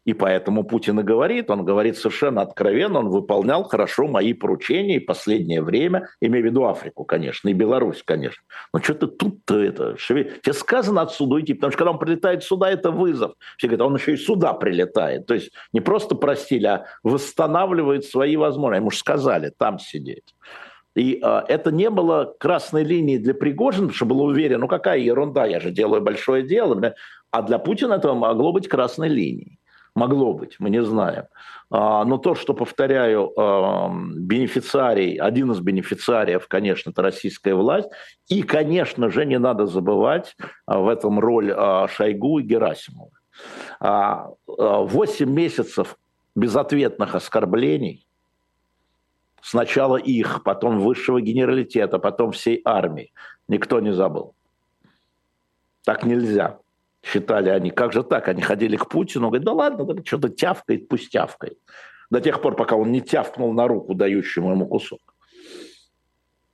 [0.05, 4.99] И поэтому Путин и говорит, он говорит совершенно откровенно, он выполнял хорошо мои поручения и
[4.99, 8.43] последнее время, имея в виду Африку, конечно, и Беларусь, конечно.
[8.73, 10.39] Но что ты тут-то это, шеве...
[10.43, 13.33] тебе сказано отсюда уйти, потому что когда он прилетает сюда, это вызов.
[13.57, 15.25] Все говорят, он еще и сюда прилетает.
[15.25, 18.81] То есть не просто простили, а восстанавливает свои возможности.
[18.81, 20.35] Ему же сказали там сидеть.
[20.95, 24.99] И э, это не было красной линией для Пригожина, потому что было уверен, ну какая
[24.99, 26.93] ерунда, я же делаю большое дело.
[27.31, 29.59] А для Путина это могло быть красной линией.
[29.95, 31.25] Могло быть, мы не знаем.
[31.69, 33.31] А, но то, что, повторяю,
[34.17, 37.89] бенефициарий, один из бенефициариев, конечно, это российская власть.
[38.27, 43.11] И, конечно же, не надо забывать а, в этом роль а, Шойгу и Герасимова.
[44.45, 45.97] Восемь месяцев
[46.35, 48.07] безответных оскорблений,
[49.41, 53.11] сначала их, потом высшего генералитета, потом всей армии,
[53.47, 54.35] никто не забыл.
[55.83, 56.59] Так нельзя
[57.03, 57.69] считали они.
[57.69, 58.27] Как же так?
[58.27, 61.57] Они ходили к Путину, говорят, да ладно, да, что-то тявкает, пусть тявкает.
[62.09, 64.99] До тех пор, пока он не тявкнул на руку, дающему ему кусок.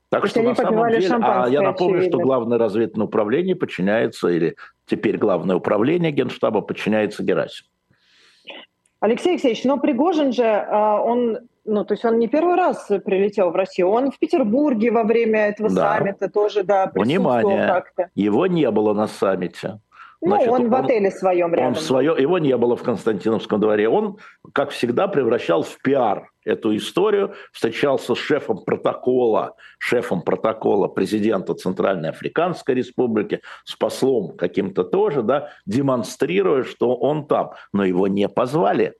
[0.09, 2.17] Так что на самом деле, а я напомню, очевидно.
[2.17, 4.55] что главное разведывательное управление подчиняется, или
[4.87, 7.69] теперь главное управление Генштаба подчиняется Герасиму.
[9.01, 13.51] Алексей Алексеевич, но Пригожин же, а, он, ну, то есть он не первый раз прилетел
[13.51, 15.97] в Россию, он в Петербурге во время этого да.
[15.97, 18.09] саммита тоже, да, присутствовал Внимание, как-то.
[18.15, 19.79] его не было на саммите.
[20.21, 21.69] Ну, Значит, он в отеле своем рядом.
[21.69, 23.87] Он в свое, его не было в Константиновском дворе.
[23.87, 24.17] Он,
[24.53, 32.09] как всегда, превращал в пиар эту историю, встречался с шефом протокола, шефом протокола президента Центральной
[32.09, 37.51] Африканской Республики, с послом каким-то тоже, да, демонстрируя, что он там.
[37.71, 38.95] Но его не позвали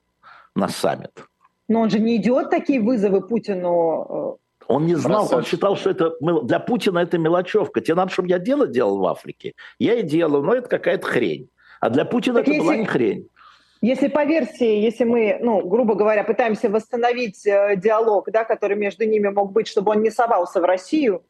[0.54, 1.24] на саммит.
[1.68, 5.36] Но он же не идет такие вызовы Путину э, он не знал, Красавчик.
[5.36, 7.80] он считал, что это для Путина это мелочевка.
[7.80, 9.54] Тебе надо, чтобы я дело делал в Африке.
[9.78, 11.50] Я и делаю, но это какая-то хрень.
[11.80, 13.28] А для Путина так это если, была не хрень.
[13.80, 19.04] Если по версии, если мы, ну, грубо говоря, пытаемся восстановить э, диалог, да, который между
[19.04, 21.24] ними мог быть, чтобы он не совался в Россию,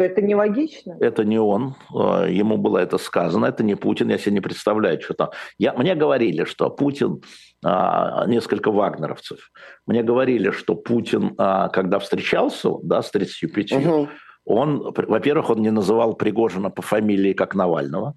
[0.00, 0.96] то это нелогично.
[0.98, 4.98] Это не он, э, ему было это сказано, это не Путин, я себе не представляю,
[5.02, 5.28] что там.
[5.58, 7.20] Я, мне говорили, что Путин,
[7.62, 9.50] а, несколько вагнеровцев,
[9.86, 14.08] мне говорили, что Путин, а, когда встречался да, с 35, угу.
[14.46, 18.14] он, во-первых, он не называл Пригожина по фамилии как Навального,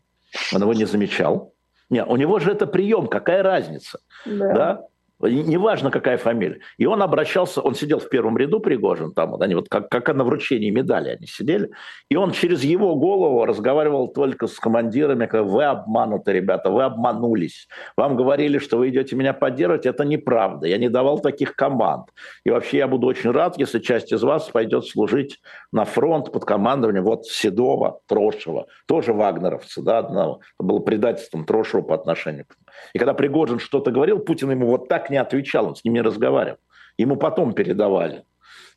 [0.54, 1.54] он его не замечал.
[1.90, 4.00] Нет, у него же это прием, какая разница?
[4.26, 4.54] Да.
[4.54, 4.88] да?
[5.22, 6.60] Неважно какая фамилия.
[6.78, 10.14] И он обращался, он сидел в первом ряду Пригожин, там вот они вот как, как
[10.14, 11.70] на вручении медали они сидели,
[12.10, 17.68] и он через его голову разговаривал только с командирами, как вы обмануты, ребята, вы обманулись.
[17.98, 20.68] Вам говорили, что вы идете меня поддерживать, это неправда.
[20.68, 22.10] Я не давал таких команд.
[22.46, 25.40] И вообще я буду очень рад, если часть из вас пойдет служить
[25.72, 30.42] на фронт под командованием вот Седова, Трошева, тоже вагнеровцы, да, одного.
[30.60, 32.63] Это было предательством Трошева по отношению к
[32.94, 36.02] и когда Пригожин что-то говорил, Путин ему вот так не отвечал, он с ним не
[36.02, 36.58] разговаривал.
[36.98, 38.24] Ему потом передавали.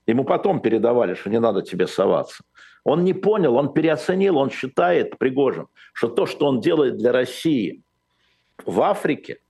[0.06, 2.44] Ему потом передавали, что не надо тебе соваться.
[2.84, 7.82] Он не понял, он переоценил, он считает, Пригожин, что то, что он делает для России
[8.64, 9.40] в Африке,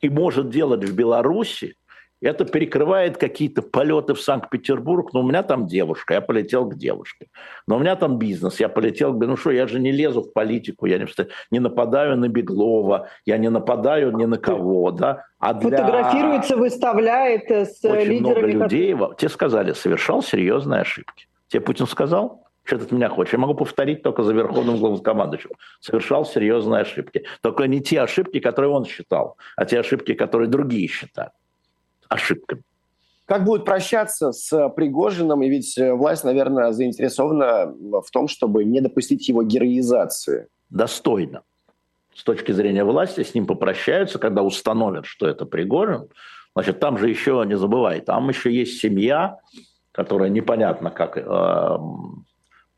[0.00, 1.76] и может делать в Беларуси,
[2.20, 5.12] это перекрывает какие-то полеты в Санкт-Петербург.
[5.12, 7.26] Но у меня там девушка, я полетел к девушке.
[7.66, 9.24] Но у меня там бизнес, я полетел к...
[9.24, 11.06] Ну что, я же не лезу в политику, я не,
[11.50, 15.24] не нападаю на Беглова, я не нападаю ни на кого, да.
[15.38, 15.70] А для...
[15.70, 18.18] Фотографируется, выставляет с Очень лидерами...
[18.18, 21.28] много людей, те сказали, совершал серьезные ошибки.
[21.48, 22.44] Тебе Путин сказал?
[22.64, 23.32] Что ты от меня хочешь?
[23.32, 25.50] Я могу повторить только за верховным главнокомандующим.
[25.80, 27.24] Совершал серьезные ошибки.
[27.40, 31.32] Только не те ошибки, которые он считал, а те ошибки, которые другие считают
[32.08, 32.62] ошибками.
[33.28, 35.42] Как будет прощаться с Пригожиным?
[35.42, 37.66] И ведь э, власть, наверное, заинтересована
[38.02, 40.48] в том, чтобы не допустить его героизации.
[40.70, 41.42] Достойно.
[42.14, 46.08] С точки зрения власти с ним попрощаются, когда установят, что это Пригожин.
[46.54, 49.36] Значит, там же еще, не забывай, там еще есть семья,
[49.92, 51.78] которая непонятно как э, э,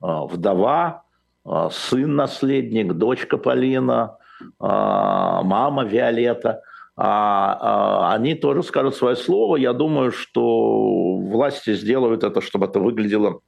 [0.01, 1.05] вдова,
[1.47, 6.61] э, сын наследник, дочка Полина, э, мама Виолетта
[6.97, 9.57] а, а, они тоже скажут свое слово.
[9.57, 13.41] Я думаю, что власти сделают это, чтобы это выглядело,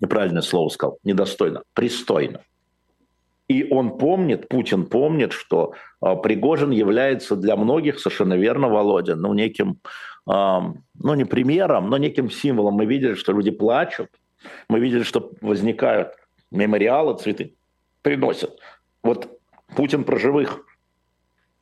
[0.00, 2.40] неправильное слово сказал, недостойно, пристойно.
[3.48, 9.34] И он помнит, Путин помнит, что а, Пригожин является для многих, совершенно верно, Володя, ну,
[9.34, 9.80] неким,
[10.28, 12.74] ну, не примером, но неким символом.
[12.74, 14.08] Мы видели, что люди плачут,
[14.68, 16.14] мы видели, что возникают
[16.50, 17.54] мемориалы, цветы
[18.02, 18.58] приносят.
[19.04, 19.38] Вот
[19.76, 20.64] Путин про живых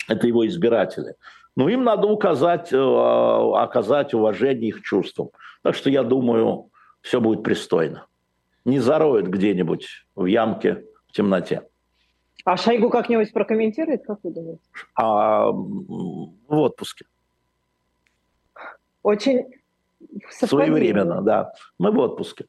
[0.08, 1.14] это его избиратели.
[1.56, 5.30] Но им надо указать, э, оказать уважение их чувствам.
[5.62, 8.06] Так что я думаю, все будет пристойно.
[8.64, 11.62] Не зароют где-нибудь в ямке в темноте.
[12.44, 14.62] А Шойгу как-нибудь прокомментирует, как вы думаете?
[14.94, 17.06] А, в отпуске.
[19.02, 19.44] Очень
[20.30, 21.52] Своевременно, да.
[21.78, 22.46] Мы в отпуске.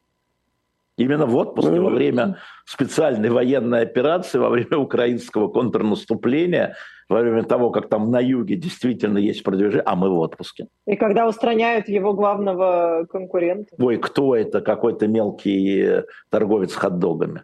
[0.97, 6.75] Именно в отпуске ну, во время специальной военной операции, во время украинского контрнаступления,
[7.09, 10.67] во время того, как там на юге действительно есть продвижение, а мы в отпуске.
[10.87, 13.75] И когда устраняют его главного конкурента.
[13.77, 14.61] Ой, кто это?
[14.61, 17.43] Какой-то мелкий э, торговец хот-догами.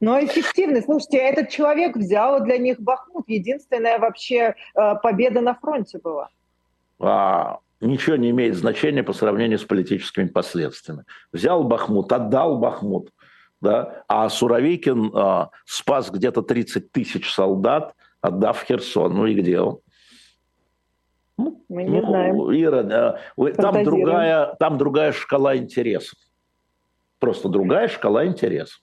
[0.00, 0.82] Но эффективный.
[0.82, 3.28] Слушайте, этот человек взял для них Бахмут.
[3.28, 6.30] Единственная вообще э, победа на фронте была.
[6.98, 11.04] А, ничего не имеет значения по сравнению с политическими последствиями.
[11.32, 13.10] Взял Бахмут, отдал Бахмут,
[13.60, 19.14] да, а Суровикин а, спас где-то 30 тысяч солдат, отдав Херсон.
[19.14, 19.80] Ну и где он?
[21.38, 22.36] Ну, Мы не ну, знаем.
[22.54, 23.18] Ира,
[23.52, 26.18] там другая, там другая шкала интересов.
[27.18, 28.80] Просто другая шкала интересов.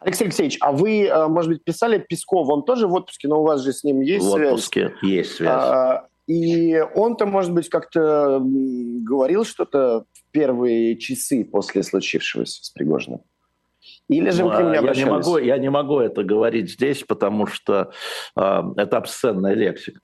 [0.00, 3.44] Алексей Алексеевич, а вы, а, может быть, писали Песков, он тоже в отпуске, но у
[3.44, 4.48] вас же с ним есть связь?
[4.48, 5.50] В отпуске есть связь.
[5.50, 13.20] А, и он-то, может быть, как-то говорил что-то в первые часы после случившегося с Пригожиным?
[14.08, 14.98] Или же вы к ним не обращались?
[14.98, 17.92] Я не могу, я не могу это говорить здесь, потому что
[18.36, 20.00] э, это обсценная лексика.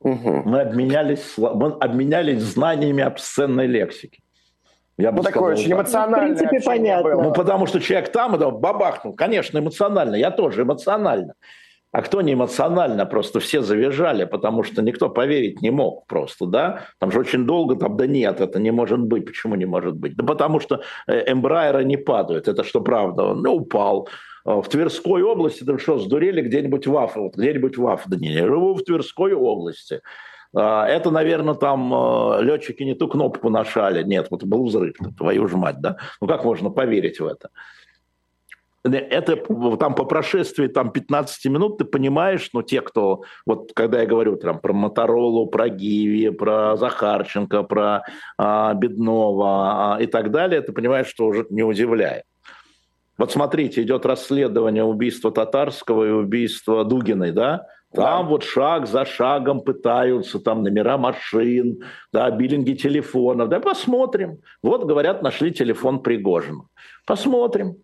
[0.00, 0.42] Угу.
[0.44, 4.20] Мы, обменялись, мы обменялись знаниями обсценной лексики.
[4.98, 6.28] Я ну, бы такое сказал, очень эмоциональное.
[6.28, 7.10] Ну, в принципе, понятно.
[7.10, 7.22] Было.
[7.22, 9.14] Ну, потому что человек там да, бабахнул.
[9.14, 10.16] Конечно, эмоционально.
[10.16, 11.34] Я тоже эмоционально.
[11.92, 16.86] А кто не эмоционально, просто все завизжали, потому что никто поверить не мог просто, да?
[16.98, 19.26] Там же очень долго, там, да нет, это не может быть.
[19.26, 20.16] Почему не может быть?
[20.16, 24.08] Да потому что э, эмбрайеры не падают, это что правда, он ну, упал.
[24.46, 28.16] А в Тверской области, там что, сдурели где-нибудь в Аф, вот, где-нибудь в Аф, да
[28.16, 30.00] не, живу в Тверской области.
[30.54, 34.02] А, это, наверное, там э, летчики не ту кнопку нажали.
[34.02, 35.98] Нет, вот был взрыв, твою ж мать, да?
[36.22, 37.50] Ну как можно поверить в это?
[38.84, 39.36] Это
[39.76, 44.36] там по прошествии там, 15 минут ты понимаешь, ну, те, кто, вот когда я говорю
[44.36, 48.02] там, про Моторолу, про Гиви, про Захарченко, про
[48.38, 52.24] а, Беднова а, и так далее, ты понимаешь, что уже не удивляет.
[53.18, 57.66] Вот смотрите, идет расследование убийства Татарского и убийства Дугиной, да?
[57.94, 58.28] Там да.
[58.28, 63.50] вот шаг за шагом пытаются, там номера машин, да, биллинги телефонов.
[63.50, 64.38] Да, посмотрим.
[64.62, 66.64] Вот, говорят, нашли телефон Пригожина.
[67.06, 67.76] Посмотрим.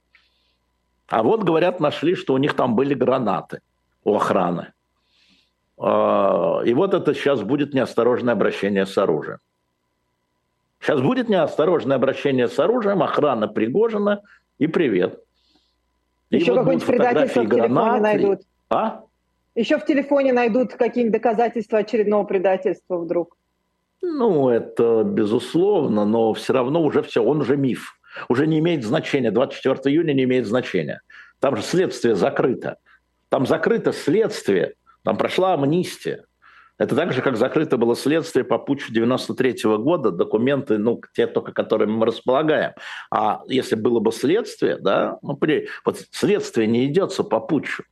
[1.08, 3.60] А вот, говорят, нашли, что у них там были гранаты
[4.04, 4.72] у охраны.
[5.78, 9.38] А, и вот это сейчас будет неосторожное обращение с оружием.
[10.80, 14.22] Сейчас будет неосторожное обращение с оружием, охрана Пригожина
[14.58, 15.20] и привет.
[16.30, 18.40] И Еще вот какое-нибудь предательство в телефоне найдут.
[18.68, 19.04] А?
[19.54, 23.36] Еще в телефоне найдут какие-нибудь доказательства очередного предательства вдруг.
[24.02, 27.97] Ну, это безусловно, но все равно уже все, он уже миф
[28.28, 29.30] уже не имеет значения.
[29.30, 31.02] 24 июня не имеет значения.
[31.40, 32.78] Там же следствие закрыто.
[33.28, 34.74] Там закрыто следствие.
[35.04, 36.24] Там прошла амнистия.
[36.78, 41.26] Это так же, как закрыто было следствие по путчу 93 -го года, документы, ну, те
[41.26, 42.72] только, которыми мы располагаем.
[43.10, 47.82] А если было бы следствие, да, ну, при, вот следствие не идется по путчу.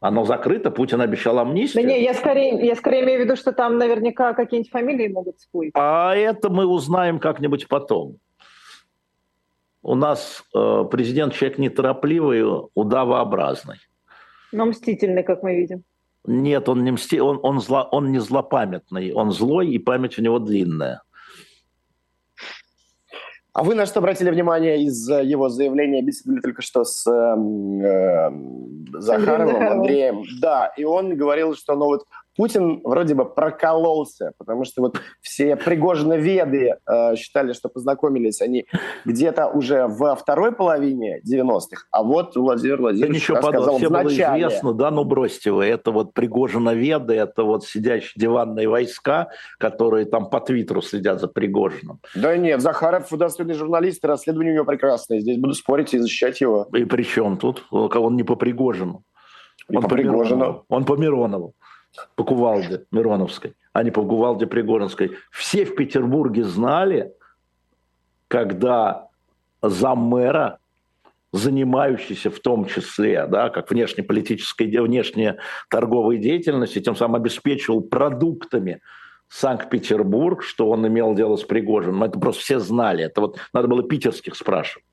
[0.00, 1.82] Оно закрыто, Путин обещал амнистию.
[1.82, 5.38] Да не, я скорее, я скорее имею в виду, что там наверняка какие-нибудь фамилии могут
[5.38, 5.72] всплыть.
[5.74, 8.18] А это мы узнаем как-нибудь потом.
[9.82, 13.76] У нас э, президент человек неторопливый, удавообразный.
[14.52, 15.84] Но мстительный, как мы видим.
[16.26, 20.22] Нет, он не мсти, он, он, зло, он не злопамятный, он злой, и память у
[20.22, 21.02] него длинная.
[23.52, 29.00] А вы на что обратили внимание из его заявления, беседовали только что с эм, э,
[29.00, 30.22] Захаровым, Андреем?
[30.40, 32.04] Да, и он говорил, что ну вот
[32.38, 38.66] Путин вроде бы прокололся, потому что вот все Пригожиноведы э, считали, что познакомились они
[39.04, 44.08] где-то уже во второй половине 90-х, а вот Владимир Владимирович да ничего подобного, все было
[44.08, 50.30] известно, да, ну бросьте вы, это вот Пригожиноведы, это вот сидящие диванные войска, которые там
[50.30, 51.98] по Твиттеру следят за Пригожиным.
[52.14, 56.68] Да нет, Захаров достойный журналист, расследование у него прекрасное, здесь буду спорить и защищать его.
[56.72, 57.64] И при чем тут?
[57.72, 59.02] Он не по Пригожину.
[59.68, 60.64] Он по, по Пригожину.
[60.68, 61.56] Он по Миронову
[62.14, 65.12] по Кувалде Мироновской, а не по Кувалде Пригоринской.
[65.30, 67.12] Все в Петербурге знали,
[68.28, 69.08] когда
[69.62, 70.58] заммэра,
[71.32, 78.80] занимающийся в том числе, да, как внешнеполитической, внешняя торговой деятельностью, тем самым обеспечивал продуктами
[79.28, 82.02] Санкт-Петербург, что он имел дело с Пригожиным.
[82.02, 83.04] Это просто все знали.
[83.04, 84.84] Это вот надо было питерских спрашивать.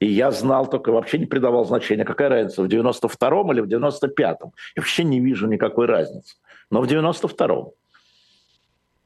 [0.00, 4.52] И я знал, только вообще не придавал значения, какая разница, в 92-м или в 95-м.
[4.76, 6.36] Я вообще не вижу никакой разницы.
[6.70, 7.70] Но в 92-м.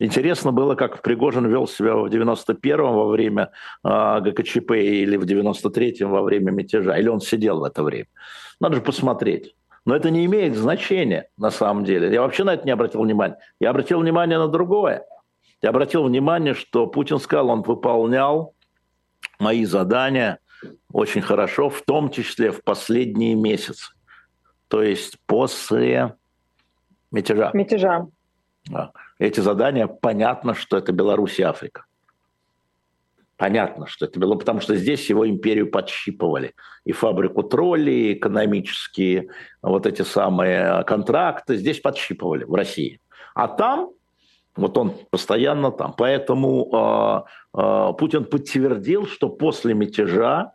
[0.01, 3.51] Интересно было, как Пригожин вел себя в 91-м во время
[3.85, 6.96] э, ГКЧП или в 93-м во время мятежа.
[6.96, 8.07] Или он сидел в это время.
[8.61, 9.55] Надо же посмотреть.
[9.85, 12.12] Но это не имеет значения на самом деле.
[12.12, 13.38] Я вообще на это не обратил внимания.
[13.61, 15.05] Я обратил внимание на другое.
[15.62, 18.55] Я обратил внимание, что Путин сказал, он выполнял
[19.38, 20.38] мои задания–
[20.92, 23.92] очень хорошо, в том числе в последние месяцы.
[24.68, 26.16] То есть после
[27.10, 27.50] мятежа.
[27.54, 28.06] Мятежа.
[28.66, 28.92] Да.
[29.18, 31.84] Эти задания, понятно, что это Беларусь и Африка.
[33.36, 36.54] Понятно, что это было, потому что здесь его империю подщипывали.
[36.84, 39.28] И фабрику троллей, экономические
[39.62, 43.00] вот эти самые контракты здесь подщипывали в России.
[43.34, 43.90] А там
[44.58, 45.94] вот он постоянно там.
[45.96, 50.52] Поэтому э, э, Путин подтвердил, что после мятежа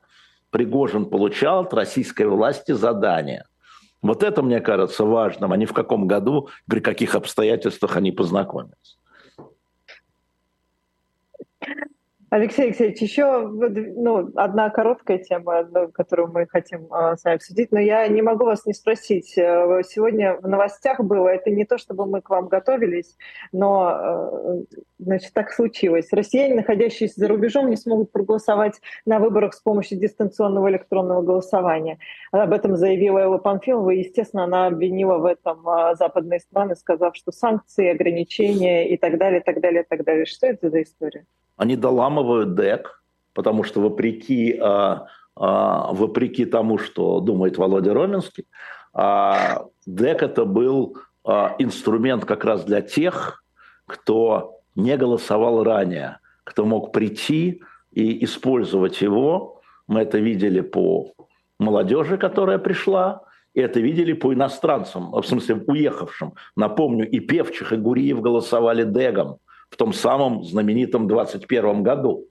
[0.50, 3.46] Пригожин получал от российской власти задания.
[4.02, 9.00] Вот это, мне кажется, важным, а не в каком году, при каких обстоятельствах они познакомились.
[12.34, 17.80] Алексей Алексеевич, еще ну, одна короткая тема, которую мы хотим э, с вами обсудить, но
[17.80, 19.38] я не могу вас не спросить.
[19.38, 23.18] Э, сегодня в новостях было, это не то, чтобы мы к вам готовились,
[23.52, 26.08] но э, значит, так случилось.
[26.12, 32.00] Россияне, находящиеся за рубежом, не смогут проголосовать на выборах с помощью дистанционного электронного голосования.
[32.32, 37.16] Об этом заявила Элла Панфилова, и, естественно, она обвинила в этом э, западные страны, сказав,
[37.16, 40.26] что санкции, ограничения и так далее, так далее, так далее.
[40.26, 41.26] Что это за история?
[41.58, 48.46] Они доламывают ДЭК, потому что вопреки, а, а, вопреки тому, что думает Володя Роменский,
[48.94, 53.44] а, ДЭК это был а, инструмент как раз для тех,
[53.86, 57.62] кто не голосовал ранее, кто мог прийти
[57.92, 59.62] и использовать его.
[59.88, 61.14] Мы это видели по
[61.60, 66.34] молодежи, которая пришла, и это видели по иностранцам, в смысле уехавшим.
[66.56, 69.38] Напомню, и Певчих, и Гуриев голосовали Дегом
[69.74, 72.28] в том самом знаменитом 21 году.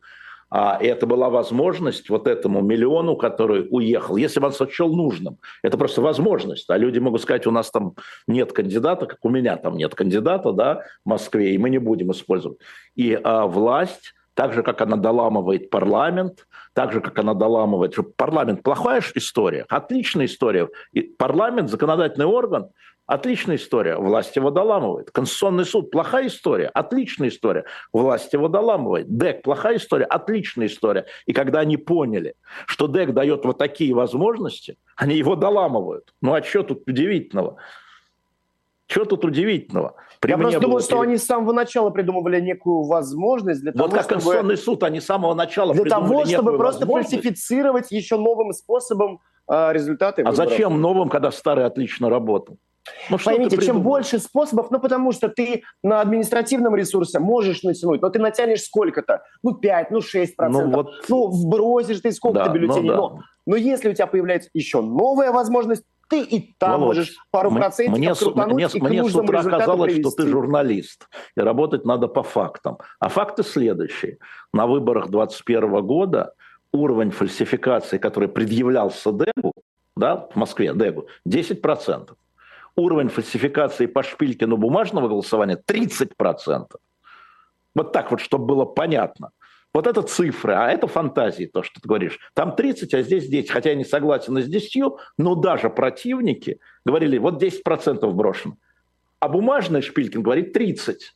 [0.48, 5.38] А это была возможность вот этому миллиону, который уехал, если бы он сочел нужным.
[5.62, 6.70] Это просто возможность.
[6.70, 7.94] А люди могут сказать, у нас там
[8.28, 12.12] нет кандидата, как у меня там нет кандидата да, в Москве, и мы не будем
[12.12, 12.58] использовать.
[12.94, 17.96] И а, власть, так же, как она доламывает парламент, так же, как она доламывает...
[18.16, 20.68] Парламент– плохая история, отличная история.
[20.92, 22.68] И парламент, законодательный орган,
[23.06, 23.96] Отличная история.
[23.96, 25.10] Власть его доламывает.
[25.10, 26.68] Конституционный суд– плохая история.
[26.68, 27.64] Отличная история.
[27.92, 29.08] Власть его доламывает.
[29.08, 30.04] ДЭК– плохая история.
[30.04, 31.06] Отличная история.
[31.26, 32.34] И когда они поняли,
[32.66, 36.14] что ДЭК дает вот такие возможности, они его доламывают.
[36.20, 37.56] Ну а что тут удивительного?
[38.86, 39.94] Что тут удивительного?
[40.20, 43.90] При Я просто думал, что они с самого начала придумывали некую возможность для вот того,
[43.90, 44.14] как чтобы...
[44.14, 49.72] Конституционный суд, они с самого начала Для того, чтобы просто фальсифицировать еще новым способом э,
[49.72, 50.22] результаты.
[50.22, 50.50] А выборов.
[50.50, 52.58] зачем новым, когда старый отлично работал?
[53.10, 58.10] Ну, Поймите, чем больше способов, ну потому что ты на административном ресурсе можешь натянуть, но
[58.10, 60.90] ты натянешь сколько-то, ну 5, ну 6 процентов, ну, вот...
[61.08, 62.88] ну вбросишь ты сколько-то да, бюллетеней.
[62.88, 62.96] Ну, да.
[62.96, 67.50] но, но если у тебя появляется еще новая возможность, ты и там Володь, можешь пару
[67.50, 70.10] процентов мне, мне, и мне с утра казалось, привести.
[70.10, 72.78] что ты журналист, и работать надо по фактам.
[72.98, 74.18] А факты следующие.
[74.52, 76.34] На выборах 2021 года
[76.72, 79.52] уровень фальсификации, который предъявлялся ДЭГу,
[79.96, 82.10] да, в Москве, ДЭГу, 10%.
[82.76, 86.66] Уровень фальсификации по Шпилькину бумажного голосования 30%.
[87.74, 89.30] Вот так вот, чтобы было понятно.
[89.74, 92.18] Вот это цифры, а это фантазии, то, что ты говоришь.
[92.34, 93.50] Там 30, а здесь 10.
[93.50, 98.56] Хотя я не согласен с 10, но даже противники говорили, вот 10% брошено.
[99.18, 101.14] А бумажный Шпилькин говорит 30.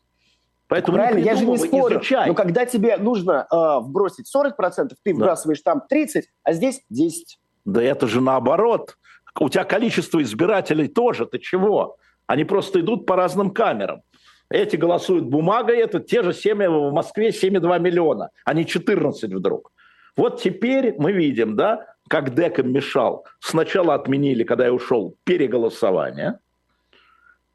[0.68, 1.96] Поэтому Правильно, я же не спорю.
[1.96, 2.28] Изучай.
[2.28, 5.72] Но когда тебе нужно э, вбросить 40%, ты вбрасываешь да.
[5.72, 7.38] там 30, а здесь 10.
[7.66, 8.96] Да это же наоборот.
[9.40, 11.26] У тебя количество избирателей тоже.
[11.26, 11.96] Ты чего?
[12.26, 14.02] Они просто идут по разным камерам.
[14.48, 19.72] Эти голосуют бумагой, это те же 7, в Москве 7,2 миллиона, а не 14 вдруг.
[20.16, 23.26] Вот теперь мы видим, да, как Деком мешал.
[23.40, 26.38] Сначала отменили, когда я ушел, переголосование.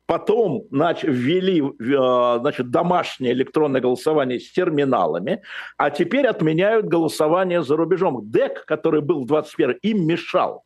[0.05, 5.41] Потом значит, ввели э, значит, домашнее электронное голосование с терминалами,
[5.77, 8.29] а теперь отменяют голосование за рубежом.
[8.29, 10.65] ДЭК, который был в 21 им мешал.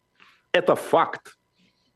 [0.55, 1.35] Это факт.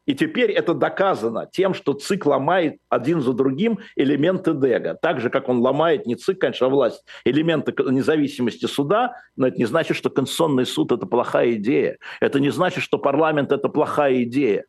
[0.06, 4.98] И теперь это доказано тем, что ЦИК ломает один за другим элементы ДЭГа.
[5.02, 9.58] Так же, как он ломает не ЦИК, конечно, а власть, элементы независимости суда, но это
[9.58, 12.00] не значит, что Конституционный суд– это плохая идея.
[12.20, 14.66] Это не значит, что парламент– это плохая идея.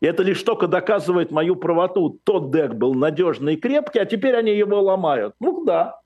[0.00, 2.18] И это лишь только доказывает мою правоту.
[2.24, 5.34] Тот ДЭГ был надежный и крепкий, а теперь они его ломают.
[5.38, 6.00] Ну да,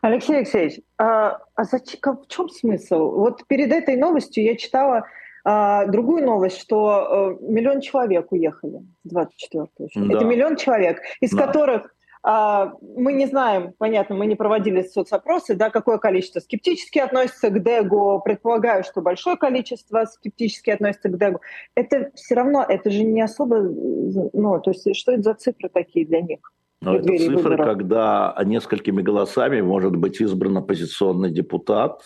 [0.00, 3.16] Алексей Алексеевич, а, а зачем, в чем смысл?
[3.16, 5.06] Вот перед этой новостью я читала
[5.44, 10.14] а, другую новость, что э, миллион человек уехали 24 да.
[10.14, 11.46] Это миллион человек, из да.
[11.46, 17.48] которых а, мы не знаем, понятно, мы не проводили соцопросы, да, какое количество скептически относится
[17.48, 18.20] к ДЭГу.
[18.24, 21.40] Предполагаю, что большое количество скептически относится к ДЭГу.
[21.74, 26.06] Это все равно, это же не особо, ну, то есть что это за цифры такие
[26.06, 26.40] для них?
[26.82, 27.66] Но это цифры, выборов?
[27.66, 32.02] когда несколькими голосами может быть избран оппозиционный депутат,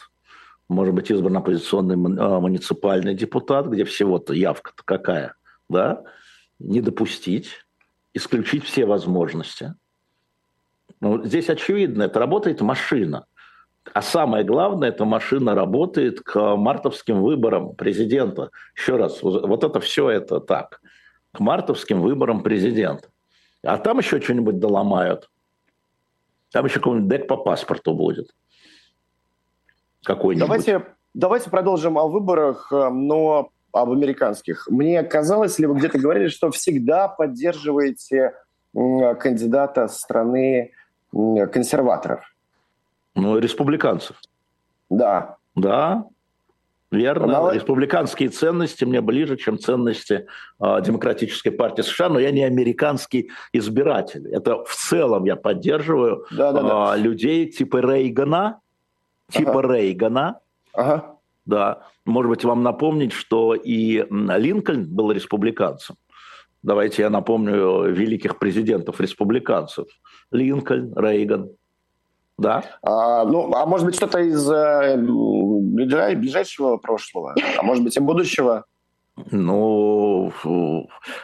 [0.69, 5.35] может быть избран оппозиционный а, муниципальный депутат, где всего-то явка-то какая,
[5.69, 6.05] да,
[6.59, 7.65] не допустить,
[8.15, 9.75] исключить все возможности.
[11.01, 13.27] Ну, здесь очевидно, это работает машина.
[13.93, 18.51] А самое главное, эта машина работает к мартовским выборам президента.
[18.75, 20.81] Еще раз, вот это все это так.
[21.33, 23.09] К мартовским выборам президента.
[23.63, 25.29] А там еще что-нибудь доломают.
[26.51, 28.31] Там еще какой-нибудь дек по паспорту будет
[30.05, 30.47] какой-нибудь.
[30.47, 34.69] Давайте, давайте продолжим о выборах, э, но об американских.
[34.71, 38.35] Мне казалось, ли вы где-то говорили, что всегда поддерживаете
[38.73, 40.73] кандидата страны
[41.13, 42.25] консерваторов.
[43.15, 44.17] Ну, республиканцев.
[44.91, 45.37] Да.
[45.55, 46.05] Да,
[46.91, 47.27] верно.
[47.27, 47.53] Но...
[47.53, 50.27] Республиканские ценности мне ближе, чем ценности
[50.61, 54.29] э, Демократической партии США, но я не американский избиратель.
[54.33, 56.97] Это в целом я поддерживаю да, да, да.
[56.97, 58.61] Э, людей типа Рейгана,
[59.31, 59.75] типа ага.
[59.75, 60.41] Рейгана.
[60.73, 61.17] Ага.
[61.47, 61.83] Да.
[62.05, 65.97] Может быть, вам напомнить, что и Линкольн был республиканцем.
[66.63, 69.87] Давайте я напомню великих президентов республиканцев.
[70.31, 71.51] Линкольн, Рейган.
[72.39, 72.65] Да?
[72.83, 78.65] А, ну, а может быть, что-то из э, ближайшего прошлого, а может быть, и будущего?
[79.17, 80.33] Ну,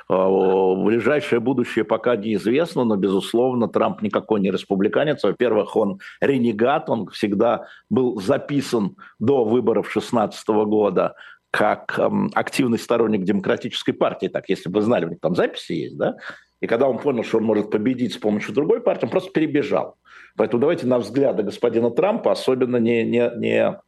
[0.08, 5.24] а, ближайшее будущее пока неизвестно, но, безусловно, Трамп никакой не республиканец.
[5.24, 11.14] Во-первых, он ренегат, он всегда был записан до выборов 2016 года
[11.50, 15.96] как эм, активный сторонник демократической партии, так, если бы знали, у них там записи есть,
[15.96, 16.16] да?
[16.60, 19.96] И когда он понял, что он может победить с помощью другой партии, он просто перебежал.
[20.36, 23.80] Поэтому давайте на взгляды господина Трампа особенно не, не, не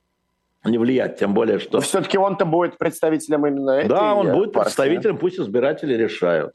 [0.64, 1.78] не влиять, тем более, что...
[1.78, 4.66] Но все-таки он-то будет представителем именно этой Да, он будет партии.
[4.66, 6.54] представителем, пусть избиратели решают.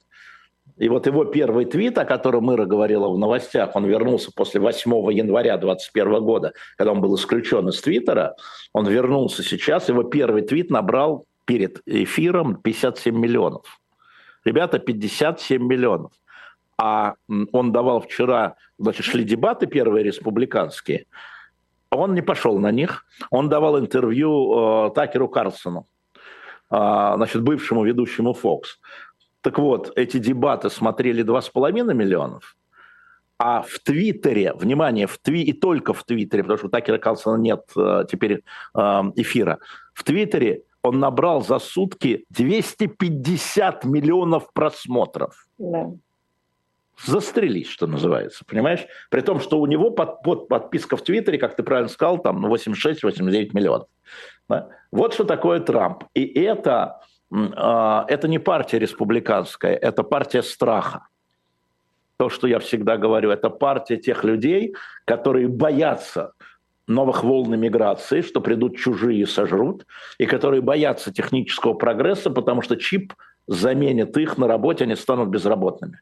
[0.78, 4.92] И вот его первый твит, о котором Мыра говорила в новостях, он вернулся после 8
[5.12, 8.36] января 2021 года, когда он был исключен из Твиттера,
[8.74, 13.80] он вернулся сейчас, его первый твит набрал перед эфиром 57 миллионов.
[14.46, 16.12] Ребята, 57 миллионов.
[16.78, 17.16] А
[17.52, 21.06] он давал вчера, значит, шли дебаты первые республиканские,
[21.92, 23.06] он не пошел на них.
[23.30, 25.88] Он давал интервью э, Такеру Карлсону,
[26.72, 28.64] э, значит, бывшему ведущему Fox.
[29.42, 32.56] Так вот, эти дебаты смотрели 2,5 миллионов,
[33.40, 37.38] а в Твиттере, внимание, в Тви и только в Твиттере, потому что у Такера Карлсона
[37.38, 38.44] нет э, теперь
[38.76, 38.80] э,
[39.16, 39.60] эфира,
[39.94, 45.48] в Твиттере он набрал за сутки 250 миллионов просмотров.
[45.58, 45.92] Да
[47.06, 48.86] застрелись, что называется, понимаешь?
[49.10, 52.46] При том, что у него под, под, подписка в Твиттере, как ты правильно сказал, там
[52.46, 53.88] 86-89 миллионов.
[54.50, 54.70] Да?
[54.92, 56.06] Вот что такое Трамп.
[56.14, 61.08] И это, э, это не партия республиканская, это партия страха.
[62.18, 64.74] То, что я всегда говорю, это партия тех людей,
[65.06, 66.34] которые боятся
[66.88, 69.86] новых волн иммиграции, что придут чужие и сожрут,
[70.18, 73.14] и которые боятся технического прогресса, потому что чип
[73.46, 76.00] заменит их на работе, они станут безработными.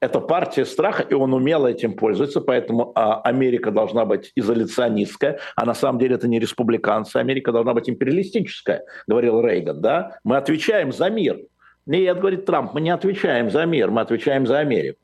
[0.00, 5.64] Это партия страха, и он умело этим пользуется, поэтому а, Америка должна быть изоляционистская, а
[5.64, 10.18] на самом деле это не республиканцы, Америка должна быть империалистическая, говорил Рейган, да?
[10.22, 11.40] Мы отвечаем за мир.
[11.86, 15.00] Нет, говорит Трамп, мы не отвечаем за мир, мы отвечаем за Америку.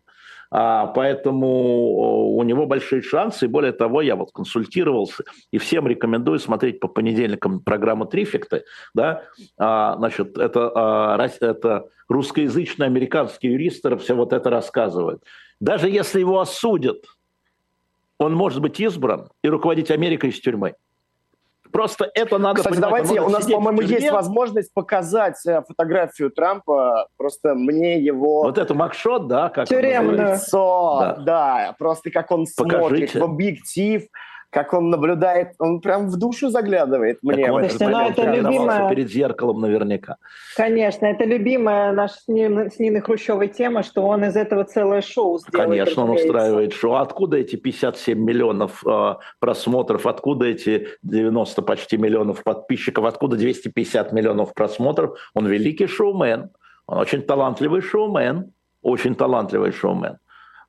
[0.57, 3.47] А, поэтому у него большие шансы.
[3.47, 8.63] И более того, я вот консультировался и всем рекомендую смотреть по понедельникам программу «Трифекты».
[8.95, 9.25] Да?
[9.59, 15.25] А, значит, это, а, это русскоязычные американские юристы все вот это рассказывают.
[15.59, 17.05] Даже если его осудят,
[18.19, 20.77] он может быть избран и руководить Америкой из тюрьмы.
[21.75, 23.05] Просто это надо Кстати, понимать.
[23.05, 27.09] давайте, у нас, по-моему, есть возможность показать э, фотографию Трампа.
[27.16, 28.45] Просто мне его...
[28.45, 29.49] Вот это макшот, да?
[29.49, 30.37] Как Тюремное.
[30.37, 31.16] Лицо, да.
[31.16, 31.75] да.
[31.77, 32.79] Просто как он Покажите.
[32.79, 34.05] смотрит в объектив
[34.55, 37.47] как он наблюдает, он прям в душу заглядывает мне.
[37.47, 38.89] Так Слушайте, ну, это любимая...
[38.89, 40.17] перед зеркалом наверняка.
[40.57, 45.03] Конечно, это любимая наша с, Нин, с Ниной Хрущевой тема, что он из этого целое
[45.03, 45.69] шоу сделает.
[45.69, 46.95] Конечно, он устраивает шоу.
[46.95, 54.55] Откуда эти 57 миллионов э, просмотров, откуда эти 90 почти миллионов подписчиков, откуда 250 миллионов
[54.55, 55.19] просмотров?
[55.35, 56.51] Он великий шоумен,
[56.87, 58.53] он очень талантливый шоумен,
[58.83, 60.19] очень талантливый шоумен.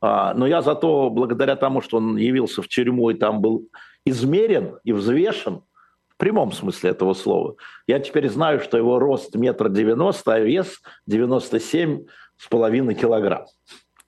[0.08, 3.68] А, но я зато, благодаря тому, что он явился в тюрьму и там был
[4.06, 5.64] измерен и взвешен,
[6.10, 7.56] в прямом смысле этого слова,
[7.88, 12.06] я теперь знаю, что его рост метр девяносто, а вес 97
[12.38, 13.48] с половиной килограмм.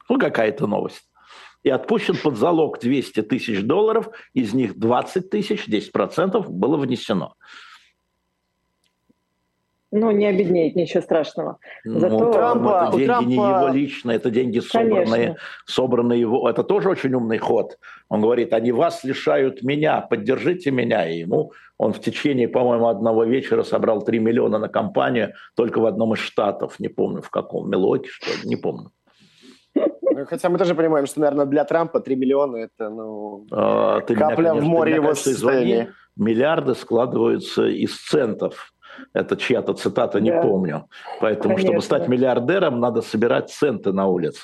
[0.07, 1.09] Ну, какая-то новость.
[1.63, 7.33] И отпущен под залог 200 тысяч долларов, из них 20 тысяч, 10% было внесено.
[9.99, 11.57] Ну, не обеднеет, ничего страшного.
[11.83, 13.29] Ну, Зато ну, Трампа, это деньги Трампа...
[13.29, 16.49] не его личные, это деньги собранные, собранные его.
[16.49, 17.77] Это тоже очень умный ход.
[18.09, 21.09] Он говорит, они вас лишают меня, поддержите меня.
[21.09, 25.85] И ему он в течение, по-моему, одного вечера собрал 3 миллиона на кампанию только в
[25.85, 28.91] одном из штатов, не помню в каком, Милоке, что ли, не помню.
[29.75, 34.15] Ну, хотя мы тоже понимаем, что, наверное, для Трампа 3 миллиона– это ну, а, ты
[34.15, 35.93] капля меня, конечно, в море его состояния.
[36.15, 38.73] Миллиарды складываются из центов
[39.13, 40.41] это чья-то цитата, не да.
[40.41, 40.87] помню.
[41.19, 41.67] Поэтому, Конечно.
[41.67, 44.41] чтобы стать миллиардером, надо собирать центы на улице.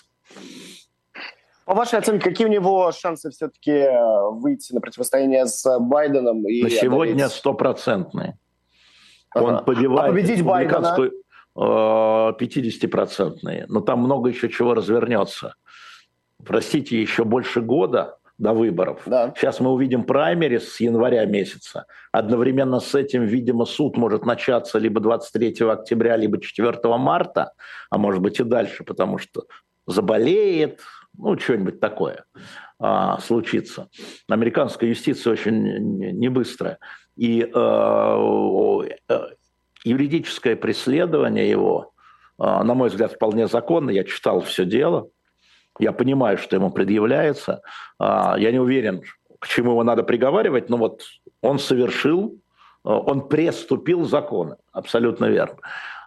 [1.66, 6.46] По вашей оценке, какие у него шансы все-таки э, выйти на противостояние с Байденом?
[6.48, 8.38] И на сегодня стопроцентные.
[9.30, 9.46] Ага.
[9.46, 10.98] Он побивает а победить Байдена?
[11.56, 13.62] 50-процентные.
[13.62, 15.56] Э, Но там много еще чего развернется.
[16.44, 19.02] Простите, еще больше года до выборов.
[19.06, 19.34] Да.
[19.38, 21.86] Сейчас мы увидим праймерис с января месяца.
[22.12, 27.54] Одновременно с этим, видимо, суд может начаться либо 23 октября, либо 4 марта,
[27.90, 29.46] а может быть и дальше, потому что
[29.86, 30.82] заболеет,
[31.18, 32.26] ну, что-нибудь такое
[32.80, 33.90] а, случится.
[34.28, 36.80] Американская юстиция очень не быстрая.
[37.16, 38.80] И э,
[39.10, 39.20] э,
[39.84, 41.94] юридическое преследование его,
[42.40, 43.92] э, на мой взгляд, вполне законно.
[43.92, 45.10] Я читал все дело.
[45.80, 47.62] Я понимаю, что ему предъявляется.
[48.00, 49.02] А, я не уверен,
[49.40, 51.04] к чему его надо приговаривать, но вот
[51.42, 52.38] он совершил,
[52.84, 55.58] а, он преступил законы, абсолютно верно.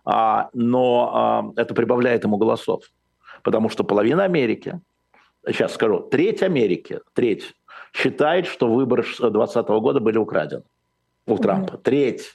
[0.05, 2.85] А, но это прибавляет ему голосов,
[3.43, 4.81] потому что половина Америки,
[5.47, 7.55] сейчас скажу, треть Америки, треть,
[7.93, 10.63] считает, что выборы 2020 года были украдены
[11.27, 11.75] у Трампа.
[11.75, 11.83] Mm-hmm.
[11.83, 12.35] Треть,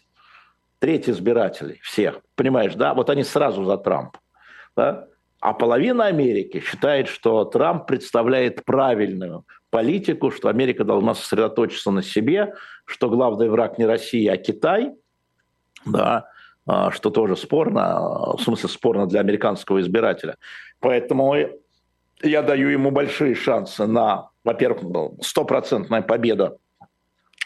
[0.79, 2.93] треть избирателей всех, понимаешь, да?
[2.93, 4.19] Вот они сразу за Трампа.
[4.75, 5.07] Да?
[5.41, 12.53] А половина Америки считает, что Трамп представляет правильную политику, что Америка должна сосредоточиться на себе,
[12.85, 14.91] что главный враг не Россия, а Китай,
[15.83, 16.27] да,
[16.67, 20.37] а, что тоже спорно, в смысле спорно для американского избирателя.
[20.79, 21.35] Поэтому
[22.21, 26.57] я даю ему большие шансы на, во-первых, стопроцентная победа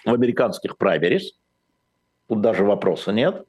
[0.04, 1.32] в американских праймерис.
[2.28, 3.46] Тут даже вопроса нет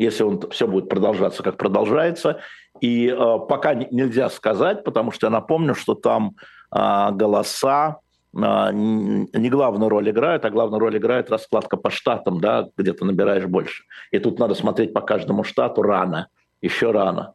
[0.00, 2.40] если он все будет продолжаться, как продолжается.
[2.80, 6.36] И э, пока нельзя сказать, потому что я напомню, что там
[6.74, 7.98] э, голоса
[8.34, 8.38] э,
[8.72, 13.46] не главную роль играют, а главную роль играет раскладка по штатам, да, где ты набираешь
[13.46, 13.84] больше.
[14.10, 16.28] И тут надо смотреть по каждому штату рано,
[16.62, 17.34] еще рано.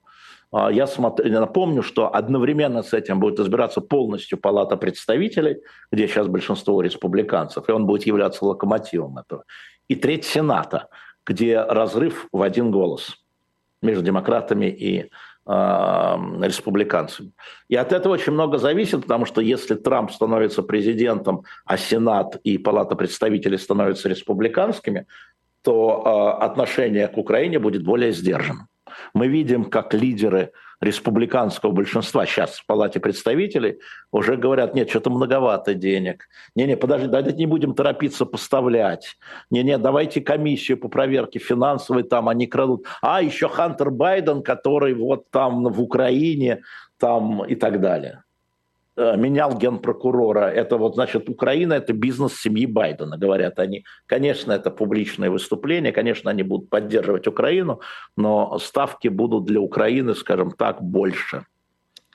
[0.71, 5.57] Я смотрю, напомню, что одновременно с этим будет избираться полностью Палата представителей,
[5.91, 9.43] где сейчас большинство республиканцев, и он будет являться локомотивом этого.
[9.89, 10.87] И треть Сената–
[11.25, 13.17] где разрыв в один голос
[13.81, 15.09] между демократами и
[15.47, 17.31] республиканцами.
[17.69, 22.57] И от этого очень много зависит, потому что если Трамп становится президентом, а Сенат и
[22.57, 25.05] Палата представителей становятся республиканскими,
[25.61, 28.67] то э, отношение к Украине будет более сдержанным.
[29.13, 30.51] Мы видим, как лидеры
[30.81, 33.79] республиканского большинства сейчас в Палате представителей
[34.11, 36.27] уже говорят, нет, что-то многовато денег.
[36.55, 39.15] Не-не, подожди, давайте не будем торопиться поставлять.
[39.49, 42.85] Не-не, давайте комиссию по проверке финансовой, там они крадут.
[43.01, 46.61] А, еще Хантер Байден, который вот там в Украине,
[46.99, 48.24] там и так далее.
[48.97, 50.49] Э, менял генпрокурора.
[50.49, 53.83] Это вот, значит, Украина– это бизнес семьи Байдена, говорят они.
[54.05, 57.81] Конечно, это публичное выступление, конечно, они будут поддерживать Украину,
[58.15, 61.45] но ставки будут для Украины, скажем так, больше.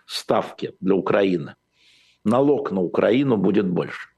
[0.07, 1.55] Ставки для Украины.
[2.25, 4.09] Налог на Украину будет больше.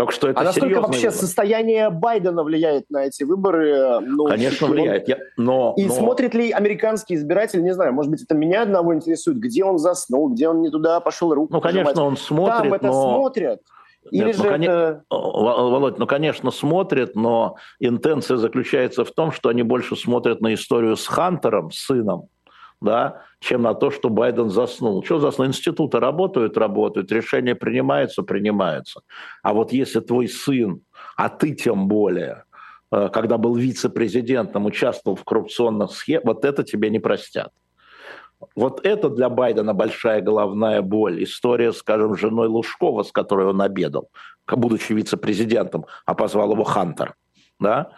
[0.00, 1.12] Так что это а насколько вообще выбор.
[1.12, 4.00] состояние Байдена влияет на эти выборы?
[4.00, 5.06] Ну, Конечно, влияет.
[5.06, 5.92] Я, но, и но...
[5.92, 10.30] смотрит ли американский избиратель, не знаю, может быть, это меня одного интересует, где он заснул,
[10.30, 12.12] где он не туда пошел руку Ну, конечно, пожимать.
[12.12, 13.14] он смотрит, Там это но...
[13.14, 13.60] смотрят.
[14.10, 15.04] Или Нет, же ну, это...
[15.10, 20.96] Володь, ну, конечно, смотрят, но интенция заключается в том, что они больше смотрят на историю
[20.96, 22.28] с Хантером, сыном,
[22.80, 25.04] да, чем на то, что Байден заснул.
[25.04, 25.48] Что заснул?
[25.48, 29.02] Институты работают, работают, решения принимаются, принимаются.
[29.42, 30.80] А вот если твой сын,
[31.16, 32.44] а ты тем более,
[32.90, 37.52] э, когда был вице-президентом, участвовал в коррупционных схемах, вот это тебе не простят.
[38.56, 41.22] Вот это для Байдена большая головная боль.
[41.22, 44.08] История, скажем, с женой Лужкова, с которой он обедал,
[44.48, 47.14] будучи вице-президентом, а позвал его Хантер.
[47.58, 47.90] Да?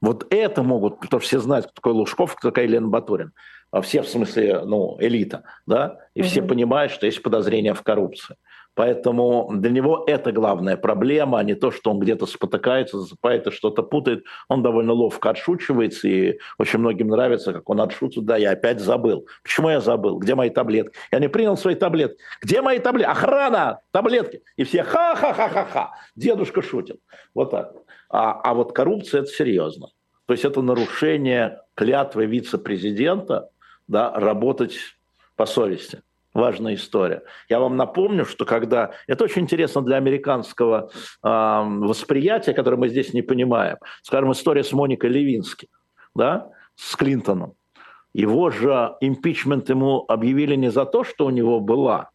[0.00, 3.32] Вот это могут, потому что все знают, кто такой Лужков, кто такая Елена Батурин.
[3.70, 6.28] А все в смысле, ну, элита, да, и угу.
[6.28, 8.36] все понимают, что есть подозрения в коррупции.
[8.78, 13.50] Поэтому для него это главная проблема, а не то, что он где-то спотыкается, засыпает и
[13.50, 14.22] что-то путает.
[14.48, 18.24] Он довольно ловко отшучивается, и очень многим нравится, как он отшутит.
[18.24, 19.26] Да, я опять забыл.
[19.42, 20.18] Почему я забыл?
[20.18, 20.96] Где мои таблетки?
[21.10, 22.22] Я не принял свои таблетки.
[22.40, 23.10] Где мои таблетки?
[23.10, 23.80] Охрана!
[23.90, 24.42] Таблетки!
[24.54, 25.90] И все ха-ха-ха-ха-ха.
[26.14, 27.00] Дедушка шутит.
[27.34, 27.72] Вот так.
[28.10, 29.88] А, а вот коррупция– это серьезно.
[30.26, 33.50] То есть это нарушение клятвы вице-президента
[33.88, 34.76] да, работать
[35.36, 36.02] по совести.
[36.34, 37.22] Важная история.
[37.48, 38.92] Я вам напомню, что когда...
[39.06, 40.90] Это очень интересно для американского
[41.22, 43.78] э, восприятия, которое мы здесь не понимаем.
[44.02, 45.68] Скажем, история с Моникой Левински,
[46.14, 47.54] да, с Клинтоном.
[48.14, 52.10] Его же импичмент ему объявили не за то, что у него была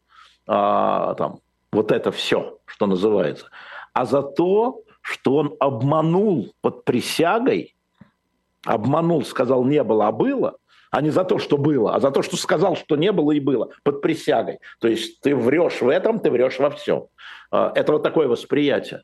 [0.47, 1.39] а, там,
[1.71, 3.47] вот это все, что называется,
[3.93, 7.75] а за то, что он обманул под присягой,
[8.65, 10.57] обманул, сказал не было, а было,
[10.93, 13.39] а не за то, что было, а за то, что сказал, что не было и
[13.39, 14.59] было, под присягой.
[14.79, 17.07] То есть ты врешь в этом, ты врешь во всем.
[17.49, 19.01] А, это вот такое восприятие.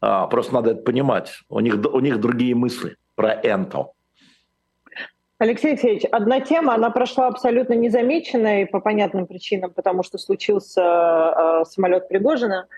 [0.00, 1.32] А, просто надо это понимать.
[1.48, 3.88] У них, у них другие мысли про энто.
[5.38, 11.64] Алексей Алексеевич, одна тема, она прошла абсолютно незамеченной по понятным причинам, потому что случился э,
[11.64, 12.68] самолет Пригожина.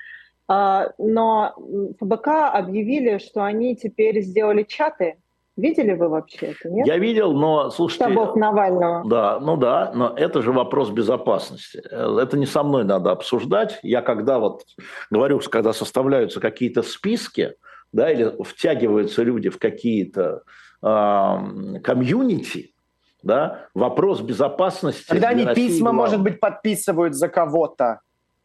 [0.51, 1.55] Э, но
[2.01, 5.19] ФБК объявили, что они теперь сделали чаты
[5.59, 6.87] Видели вы вообще это, нет?
[6.87, 8.05] Я видел, но, слушайте...
[8.05, 9.03] Штабов Навального.
[9.09, 11.83] Да, ну да, но это же вопрос безопасности.
[11.91, 13.81] Это не со мной надо обсуждать.
[13.83, 14.63] Я когда вот
[15.11, 17.55] говорю, когда составляются какие-то списки,
[17.93, 20.43] да, или втягиваются люди в какие-то
[20.81, 22.73] э, комьюнити,
[23.25, 25.09] да, вопрос безопасности...
[25.09, 25.99] Когда они России письма, главный.
[25.99, 27.99] может быть, подписывают за кого-то.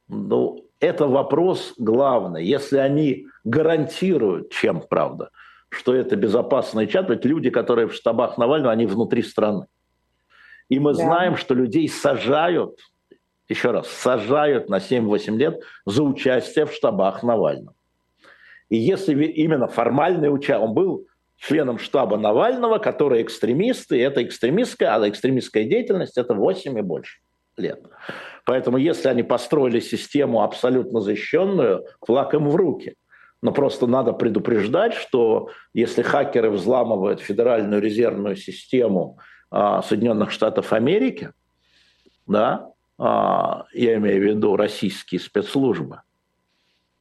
[0.07, 2.43] Ну, это вопрос главный.
[2.43, 5.29] Если они гарантируют, чем, правда,
[5.73, 9.65] что это безопасный чат, ведь люди, которые в штабах Навального, они внутри страны.
[10.69, 11.03] И мы да.
[11.03, 12.79] знаем, что людей сажают,
[13.49, 17.75] еще раз, сажают на 7-8 лет за участие в штабах Навального.
[18.69, 21.05] И если именно формальный участие, он был
[21.37, 27.19] членом штаба Навального, которые экстремисты, это экстремистская, а экстремистская деятельность это 8 и больше
[27.57, 27.83] лет.
[28.45, 32.95] Поэтому если они построили систему абсолютно защищенную, флаг им в руки–
[33.43, 39.19] но просто надо предупреждать, что если хакеры взламывают Федеральную резервную систему
[39.51, 41.33] а, Соединенных Штатов Америки,
[42.25, 46.03] да, а, я имею в виду российские спецслужбы,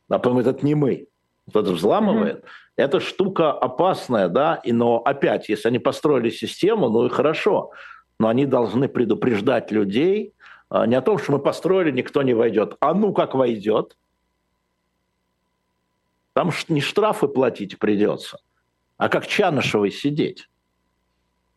[0.08, 1.06] а по это не мы,
[1.48, 2.48] кто-то взламывает, mm-hmm.
[2.74, 7.70] эта штука опасная, да, и, но опять, если они построили систему, ну и хорошо,
[8.18, 10.34] но они должны предупреждать людей
[10.70, 13.96] а, не о том, что мы построили, никто не войдет, а ну как войдет–
[16.32, 18.38] там не штрафы платить придется,
[18.96, 20.48] а как Чанышевой сидеть.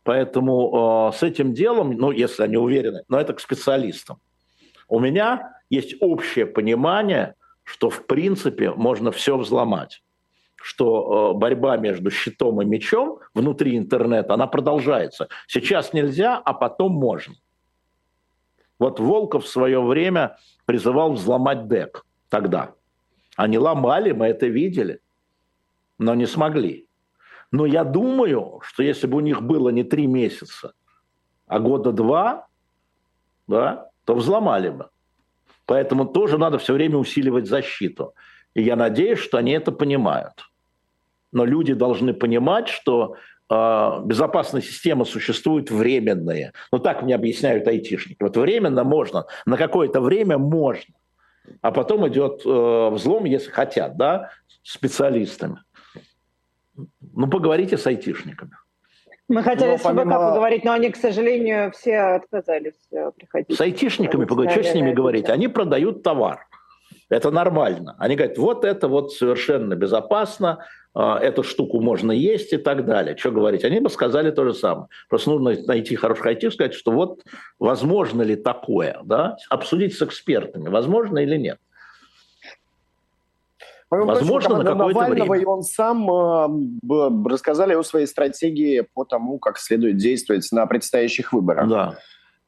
[0.04, 4.20] Поэтому э, с этим делом, ну, если они уверены, но это к специалистам.
[4.88, 10.04] У меня есть общее понимание, что в принципе можно все взломать
[10.66, 15.28] что э, борьба между щитом и мечом внутри интернета, она продолжается.
[15.46, 17.36] Сейчас нельзя, а потом можно.
[18.80, 22.74] Вот Волков в свое время призывал взломать ДЭК тогда.
[23.36, 25.02] Они ломали, мы это видели,
[25.98, 26.88] но не смогли.
[27.52, 30.74] Но я думаю, что если бы у них было не три месяца,
[31.48, 32.48] а года два,
[33.48, 34.90] да, то взломали бы.
[35.66, 38.14] Поэтому тоже надо все время усиливать защиту.
[38.54, 40.50] И я надеюсь, что они это понимают.
[41.32, 43.16] Но люди должны понимать, что
[43.50, 46.54] э, безопасная система существует временные.
[46.72, 48.22] Ну так мне объясняют айтишники.
[48.22, 50.94] Вот временно можно, на какое-то время можно.
[51.62, 54.32] А потом идет э, взлом, если хотят, да,
[54.64, 55.60] специалистами.
[56.76, 58.52] Ну, поговорите с айтишниками.
[59.28, 60.30] Мы хотели но с ФБК помимо...
[60.30, 63.58] поговорить, но они, к сожалению, все отказались э, приходить.
[63.58, 65.30] С айтишниками поговорить, что с ними говорить?
[65.30, 66.48] Они продают товар.
[67.10, 67.96] Это нормально.
[67.98, 70.66] Они говорят, вот это вот совершенно безопасно,
[70.96, 73.18] эту штуку можно есть и так далее.
[73.18, 73.66] Что говорить?
[73.66, 74.88] Они бы сказали то же самое.
[75.10, 77.24] Просто нужно найти хороших айтишников, сказать, что вот
[77.60, 79.38] возможно ли такое, да?
[79.50, 81.60] обсудить с экспертами, возможно или нет.
[83.90, 85.42] Возможно, на какое-то Навального время.
[85.42, 91.32] и он сам э, рассказали о своей стратегии по тому, как следует действовать на предстоящих
[91.34, 91.70] выборах.
[91.70, 91.98] Да.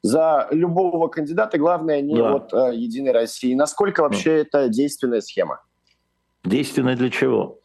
[0.02, 2.34] За любого кандидата главное не да.
[2.34, 3.54] от э, Единой России.
[3.54, 4.62] Насколько вообще да.
[4.62, 5.62] это действенная схема?
[6.44, 7.58] Действенная для чего?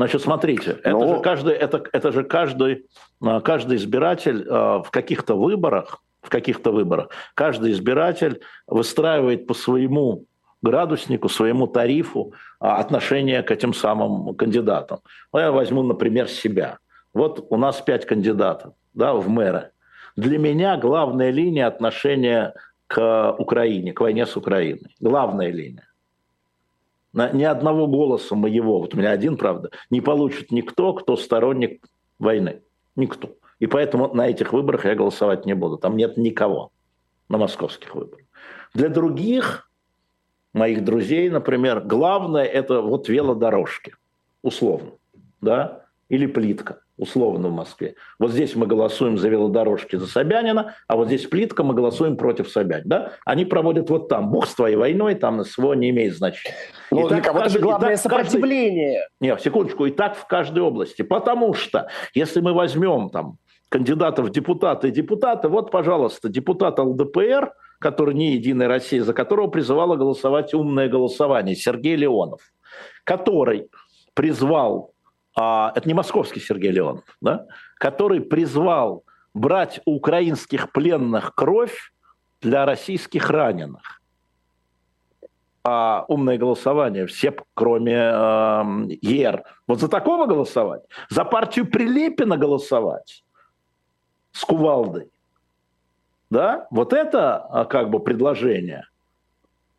[0.00, 1.00] Значит, смотрите, это Но...
[1.00, 1.14] Ну.
[1.16, 2.86] же каждый, это, это же каждый,
[3.22, 10.24] а, каждый избиратель э, в каких-то выборах, в каких-то выборах, каждый избиратель выстраивает по своему
[10.62, 15.00] градуснику, своему тарифу а, отношение к этим самым кандидатам.
[15.34, 16.78] Ну, я возьму, например, себя.
[17.12, 19.72] Вот у нас пять кандидатов да, в мэры.
[20.16, 22.54] Для меня главная линия отношения
[22.86, 24.96] к Украине, к войне с Украиной.
[24.98, 25.89] Главная линия.
[27.12, 31.84] Ни одного голоса моего, вот у меня один, правда, не получит никто, кто сторонник
[32.18, 32.62] войны.
[32.94, 33.30] Никто.
[33.58, 35.76] И поэтому на этих выборах я голосовать не буду.
[35.76, 36.70] Там нет никого
[37.28, 38.24] на московских выборах.
[38.74, 39.70] Для других
[40.52, 43.94] моих друзей, например, главное это вот велодорожки,
[44.42, 44.92] условно,
[45.40, 47.94] да, или плитка, условно в Москве.
[48.18, 52.48] Вот здесь мы голосуем за велодорожки за Собянина, а вот здесь плитка, мы голосуем против
[52.48, 52.88] Собянина.
[52.88, 53.12] Да?
[53.24, 54.30] Они проводят вот там.
[54.30, 56.54] Бог с твоей войной, там СВО не имеет значения.
[56.90, 59.00] Ну, для кого-то же главное сопротивление.
[59.00, 59.28] Каждый...
[59.28, 61.02] Нет, секундочку, и так в каждой области.
[61.02, 63.38] Потому что, если мы возьмем там
[63.68, 69.48] кандидатов в депутаты и депутаты, вот, пожалуйста, депутат ЛДПР– который не «Единая Россия», за которого
[69.48, 72.40] призывало голосовать умное голосование, Сергей Леонов,
[73.04, 73.68] который
[74.14, 74.89] призвал,
[75.36, 79.04] а, это не московский Сергей Леонов, да, который призвал
[79.34, 81.92] брать у украинских пленных кровь
[82.40, 84.00] для российских раненых.
[85.62, 88.62] А умное голосование, все, кроме э,
[89.02, 89.44] ЕР.
[89.66, 90.82] Вот за такого голосовать?
[91.10, 93.24] За партию Прилепина голосовать?
[94.32, 95.10] С кувалдой?
[96.30, 96.66] Да?
[96.70, 98.86] Вот это а, как бы предложение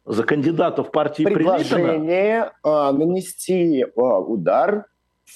[0.06, 4.86] за кандидатов партии Предложение э, нанести э, удар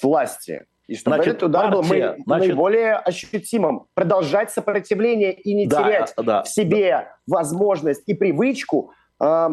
[0.02, 0.66] власти.
[0.86, 3.86] И чтобы значит, этот удар партия, был значит, наиболее ощутимым.
[3.94, 7.16] Продолжать сопротивление и не да, терять да, в себе да.
[7.26, 9.48] возможность и привычку э,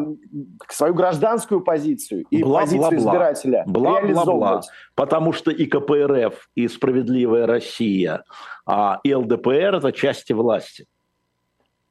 [0.68, 4.38] свою гражданскую позицию и бла, позицию бла, избирателя бла, реализовывать.
[4.38, 4.62] Бла, бла.
[4.94, 8.22] Потому что и КПРФ, и «Справедливая Россия»,
[8.64, 10.86] а, и ЛДПР– это части власти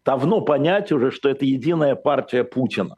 [0.06, 2.98] давно понять уже, что это единая партия Путина.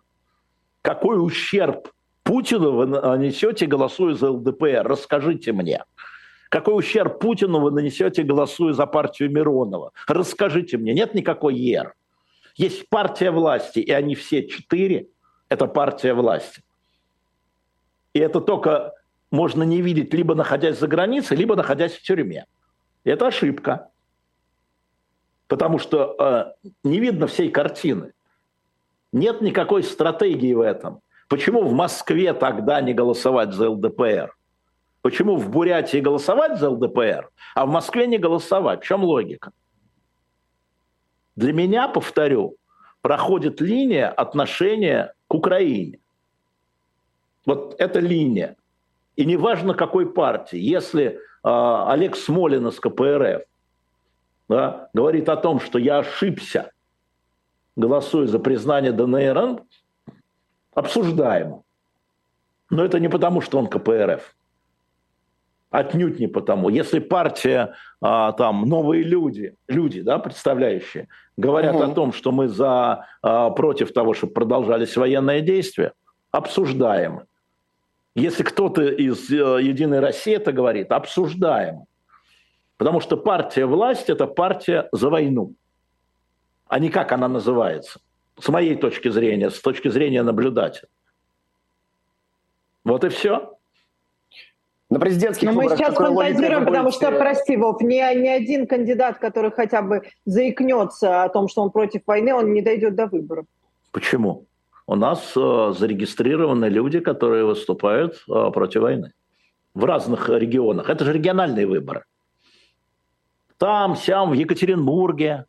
[0.81, 1.91] Какой ущерб
[2.25, 4.83] Путину вы нанесете, голосуя за ЛДПР?
[4.83, 5.85] Расскажите мне.
[6.49, 9.93] Какой ущерб Путину вы нанесете, голосуя за партию Миронова?
[10.07, 10.93] Расскажите мне.
[10.93, 11.93] Нет никакой ЕР.
[12.57, 15.07] Есть партия власти, и они все четыре–
[15.49, 16.63] это партия власти.
[18.13, 18.93] И это только
[19.31, 22.45] можно не видеть, либо находясь за границей, либо находясь в тюрьме.
[23.05, 23.89] Это ошибка
[25.47, 28.13] потому что э, не видно всей картины.
[29.11, 31.01] Нет никакой стратегии в этом.
[31.27, 34.35] Почему в Москве тогда не голосовать за ЛДПР?
[35.01, 38.83] Почему в Бурятии голосовать за ЛДПР, а в Москве не голосовать?
[38.83, 39.51] В чем логика?
[41.35, 42.55] Для меня, повторю,
[43.01, 45.99] проходит линия отношения к Украине.
[47.45, 48.55] Вот эта линия.
[49.15, 50.57] И неважно какой партии.
[50.57, 53.43] Если э, Олег Смолин из КПРФ
[54.49, 56.71] да, говорит о том, что я ошибся,
[57.75, 59.61] голосуя за признание ДНР,
[60.75, 61.63] обсуждаемо.
[62.69, 64.35] Но это не потому, что он КПРФ.
[65.71, 66.69] Отнюдь не потому.
[66.69, 71.07] Если партия, а, там, новые люди, люди, да, представляющие,
[71.37, 71.83] говорят угу.
[71.83, 75.93] о том, что мы за, а, против того, чтобы продолжались военные действия,
[76.31, 77.23] обсуждаем.
[78.15, 81.83] Если кто-то из э, «Единой России» это говорит, обсуждаем.
[82.77, 85.53] Потому что партия власть– это партия за войну.
[86.67, 87.99] А не как она называется.
[88.39, 90.89] С моей точки зрения, с точки зрения наблюдателя.
[92.83, 93.51] Вот и все.
[94.89, 99.17] На президентских Но мы сейчас фантазируем, потому будете- что, прости, Вов, ни, ни один кандидат,
[99.17, 103.45] который хотя бы заикнется о том, что он против войны, он не дойдет до выборов.
[103.91, 104.45] Почему?
[104.85, 109.13] У нас э, зарегистрированы люди, которые выступают э, против войны
[109.73, 110.89] в разных регионах.
[110.89, 112.03] Это же региональные выборы.
[113.57, 115.45] Там, сям, в Екатеринбурге,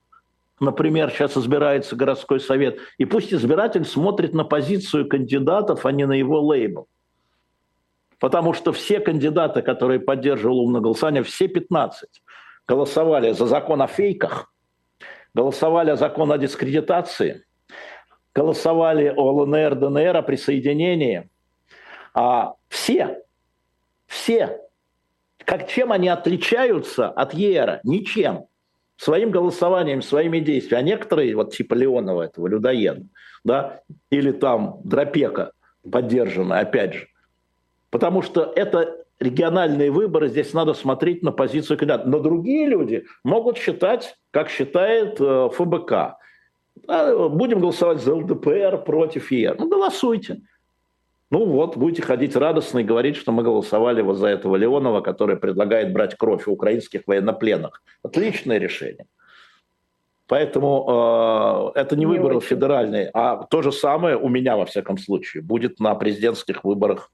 [0.60, 2.78] например, сейчас избирается городской совет.
[2.98, 6.88] И пусть избиратель смотрит на позицию кандидатов, а не на его лейбл.
[8.18, 12.22] Потому что все кандидаты, которые поддерживали умное голосование, все 15,
[12.66, 14.52] голосовали за закон о фейках,
[15.34, 17.44] голосовали за закон о дискредитации,
[18.34, 21.28] голосовали о ЛНР, ДНР, о присоединении.
[22.14, 23.22] А все,
[24.06, 24.60] все,
[25.46, 27.80] как чем они отличаются от ЕРа?
[27.84, 28.46] Ничем.
[28.96, 30.82] Своим голосованием, своими действиями.
[30.82, 33.04] А некоторые, вот типа Леонова, этого людоеда,
[33.44, 33.80] да,
[34.10, 35.52] или там Дропека,
[35.90, 37.08] поддержанная, опять же,
[37.90, 42.08] Потому что это региональные выборы, здесь надо смотреть на позицию кандидата.
[42.08, 46.18] Но другие люди могут считать, как считает э, ФБК.
[46.88, 49.56] А, Будем голосовать за ЛДПР против ЕР.
[49.58, 50.42] Ну, голосуйте.
[51.30, 55.36] Ну вот, будете ходить радостно и говорить, что мы голосовали вот за этого Леонова, который
[55.36, 57.82] предлагает брать кровь у украинских военнопленных.
[58.02, 59.06] Отличное решение.
[60.28, 62.48] Поэтому э, это не, Не выборы очень.
[62.48, 67.10] федеральные, а то же самое у меня, во всяком случае, будет на президентских выборах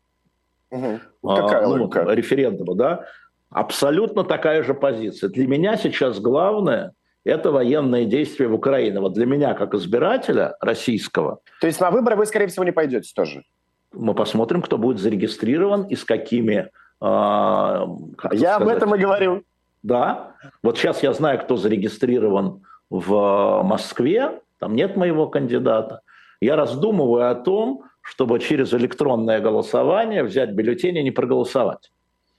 [0.71, 2.07] а, Какая ну, логика?
[2.11, 3.05] референдума, да,
[3.51, 5.29] абсолютно такая же позиция.
[5.29, 6.93] Для меня сейчас главное–
[7.25, 9.01] это военные действия в Украине.
[9.01, 13.13] Вот для меня, как избирателя российского, То есть на выборы вы, скорее всего, не пойдете
[13.15, 13.45] тоже?
[13.93, 16.71] Мы посмотрим, кто будет зарегистрирован и с какими...
[17.01, 17.87] а,
[18.17, 19.45] как Я об этом и говорю.
[19.83, 20.35] Да.
[20.63, 24.41] Вот сейчас я знаю, кто зарегистрирован в Москве.
[24.59, 26.01] Там нет моего кандидата.
[26.41, 31.91] Я раздумываю о том, чтобы через электронное голосование взять бюллетень и не проголосовать.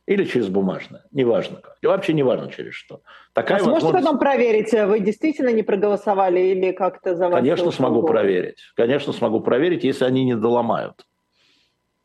[0.05, 1.03] Или через бумажное.
[1.11, 1.77] Неважно как.
[1.81, 3.01] И вообще неважно через что.
[3.31, 7.35] Такая а сможете возможность- потом проверить, вы действительно не проголосовали или как-то за вас?
[7.35, 8.07] Конечно, смогу было?
[8.07, 8.57] проверить.
[8.75, 11.05] Конечно, смогу проверить, если они не доломают.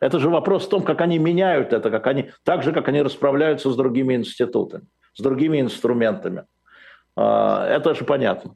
[0.01, 3.03] Это же вопрос в том, как они меняют это, как они, так же, как они
[3.03, 6.44] расправляются с другими институтами, с другими инструментами.
[7.16, 8.55] А, Это же понятно.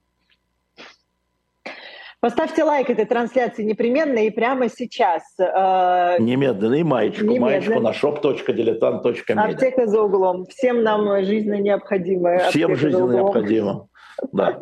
[2.20, 5.24] Поставьте лайк этой трансляции непременно и прямо сейчас.
[5.40, 7.80] Э, Немедленно и маечку, Немедленно.
[7.80, 9.50] маечку на shop.diletant.media.
[9.50, 10.46] Аптека за углом.
[10.46, 13.88] Всем нам жизненно необходимая Всем жизненно необходимо.
[14.32, 14.58] Да.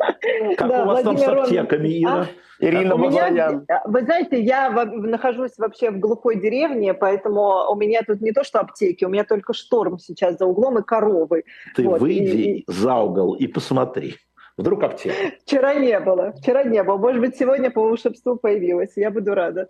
[0.57, 2.27] Как Да, у вас там с Владимир аптеками, Ира?
[2.59, 3.65] Ирина У меня, Баблоян.
[3.85, 8.59] вы знаете, я нахожусь вообще в глухой деревне, поэтому у меня тут не то что
[8.59, 11.43] аптеки, у меня только шторм сейчас за углом и коровы.
[11.75, 14.15] Ты Вот, выйди и- за угол и посмотри.
[14.57, 15.15] Вдруг аптека.
[15.43, 16.97] Вчера не было, вчера не было.
[16.97, 18.91] Может быть, сегодня по волшебству появилась.
[18.95, 19.69] Я буду рада.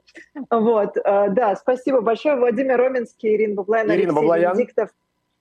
[0.49, 2.36] Вот, э, да, спасибо большое.
[2.36, 4.53] Владимир Роменский, Ирина Баблоян, Ирина Алексей Баблоян.
[4.57, 4.89] Венедиктов.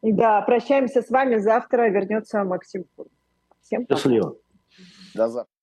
[0.02, 1.36] Да, прощаемся с вами.
[1.38, 3.10] Завтра вернется Максим Фурман.
[3.70, 4.00] Всем пока.
[4.00, 4.36] Счастливо.
[5.14, 5.59] До завтра.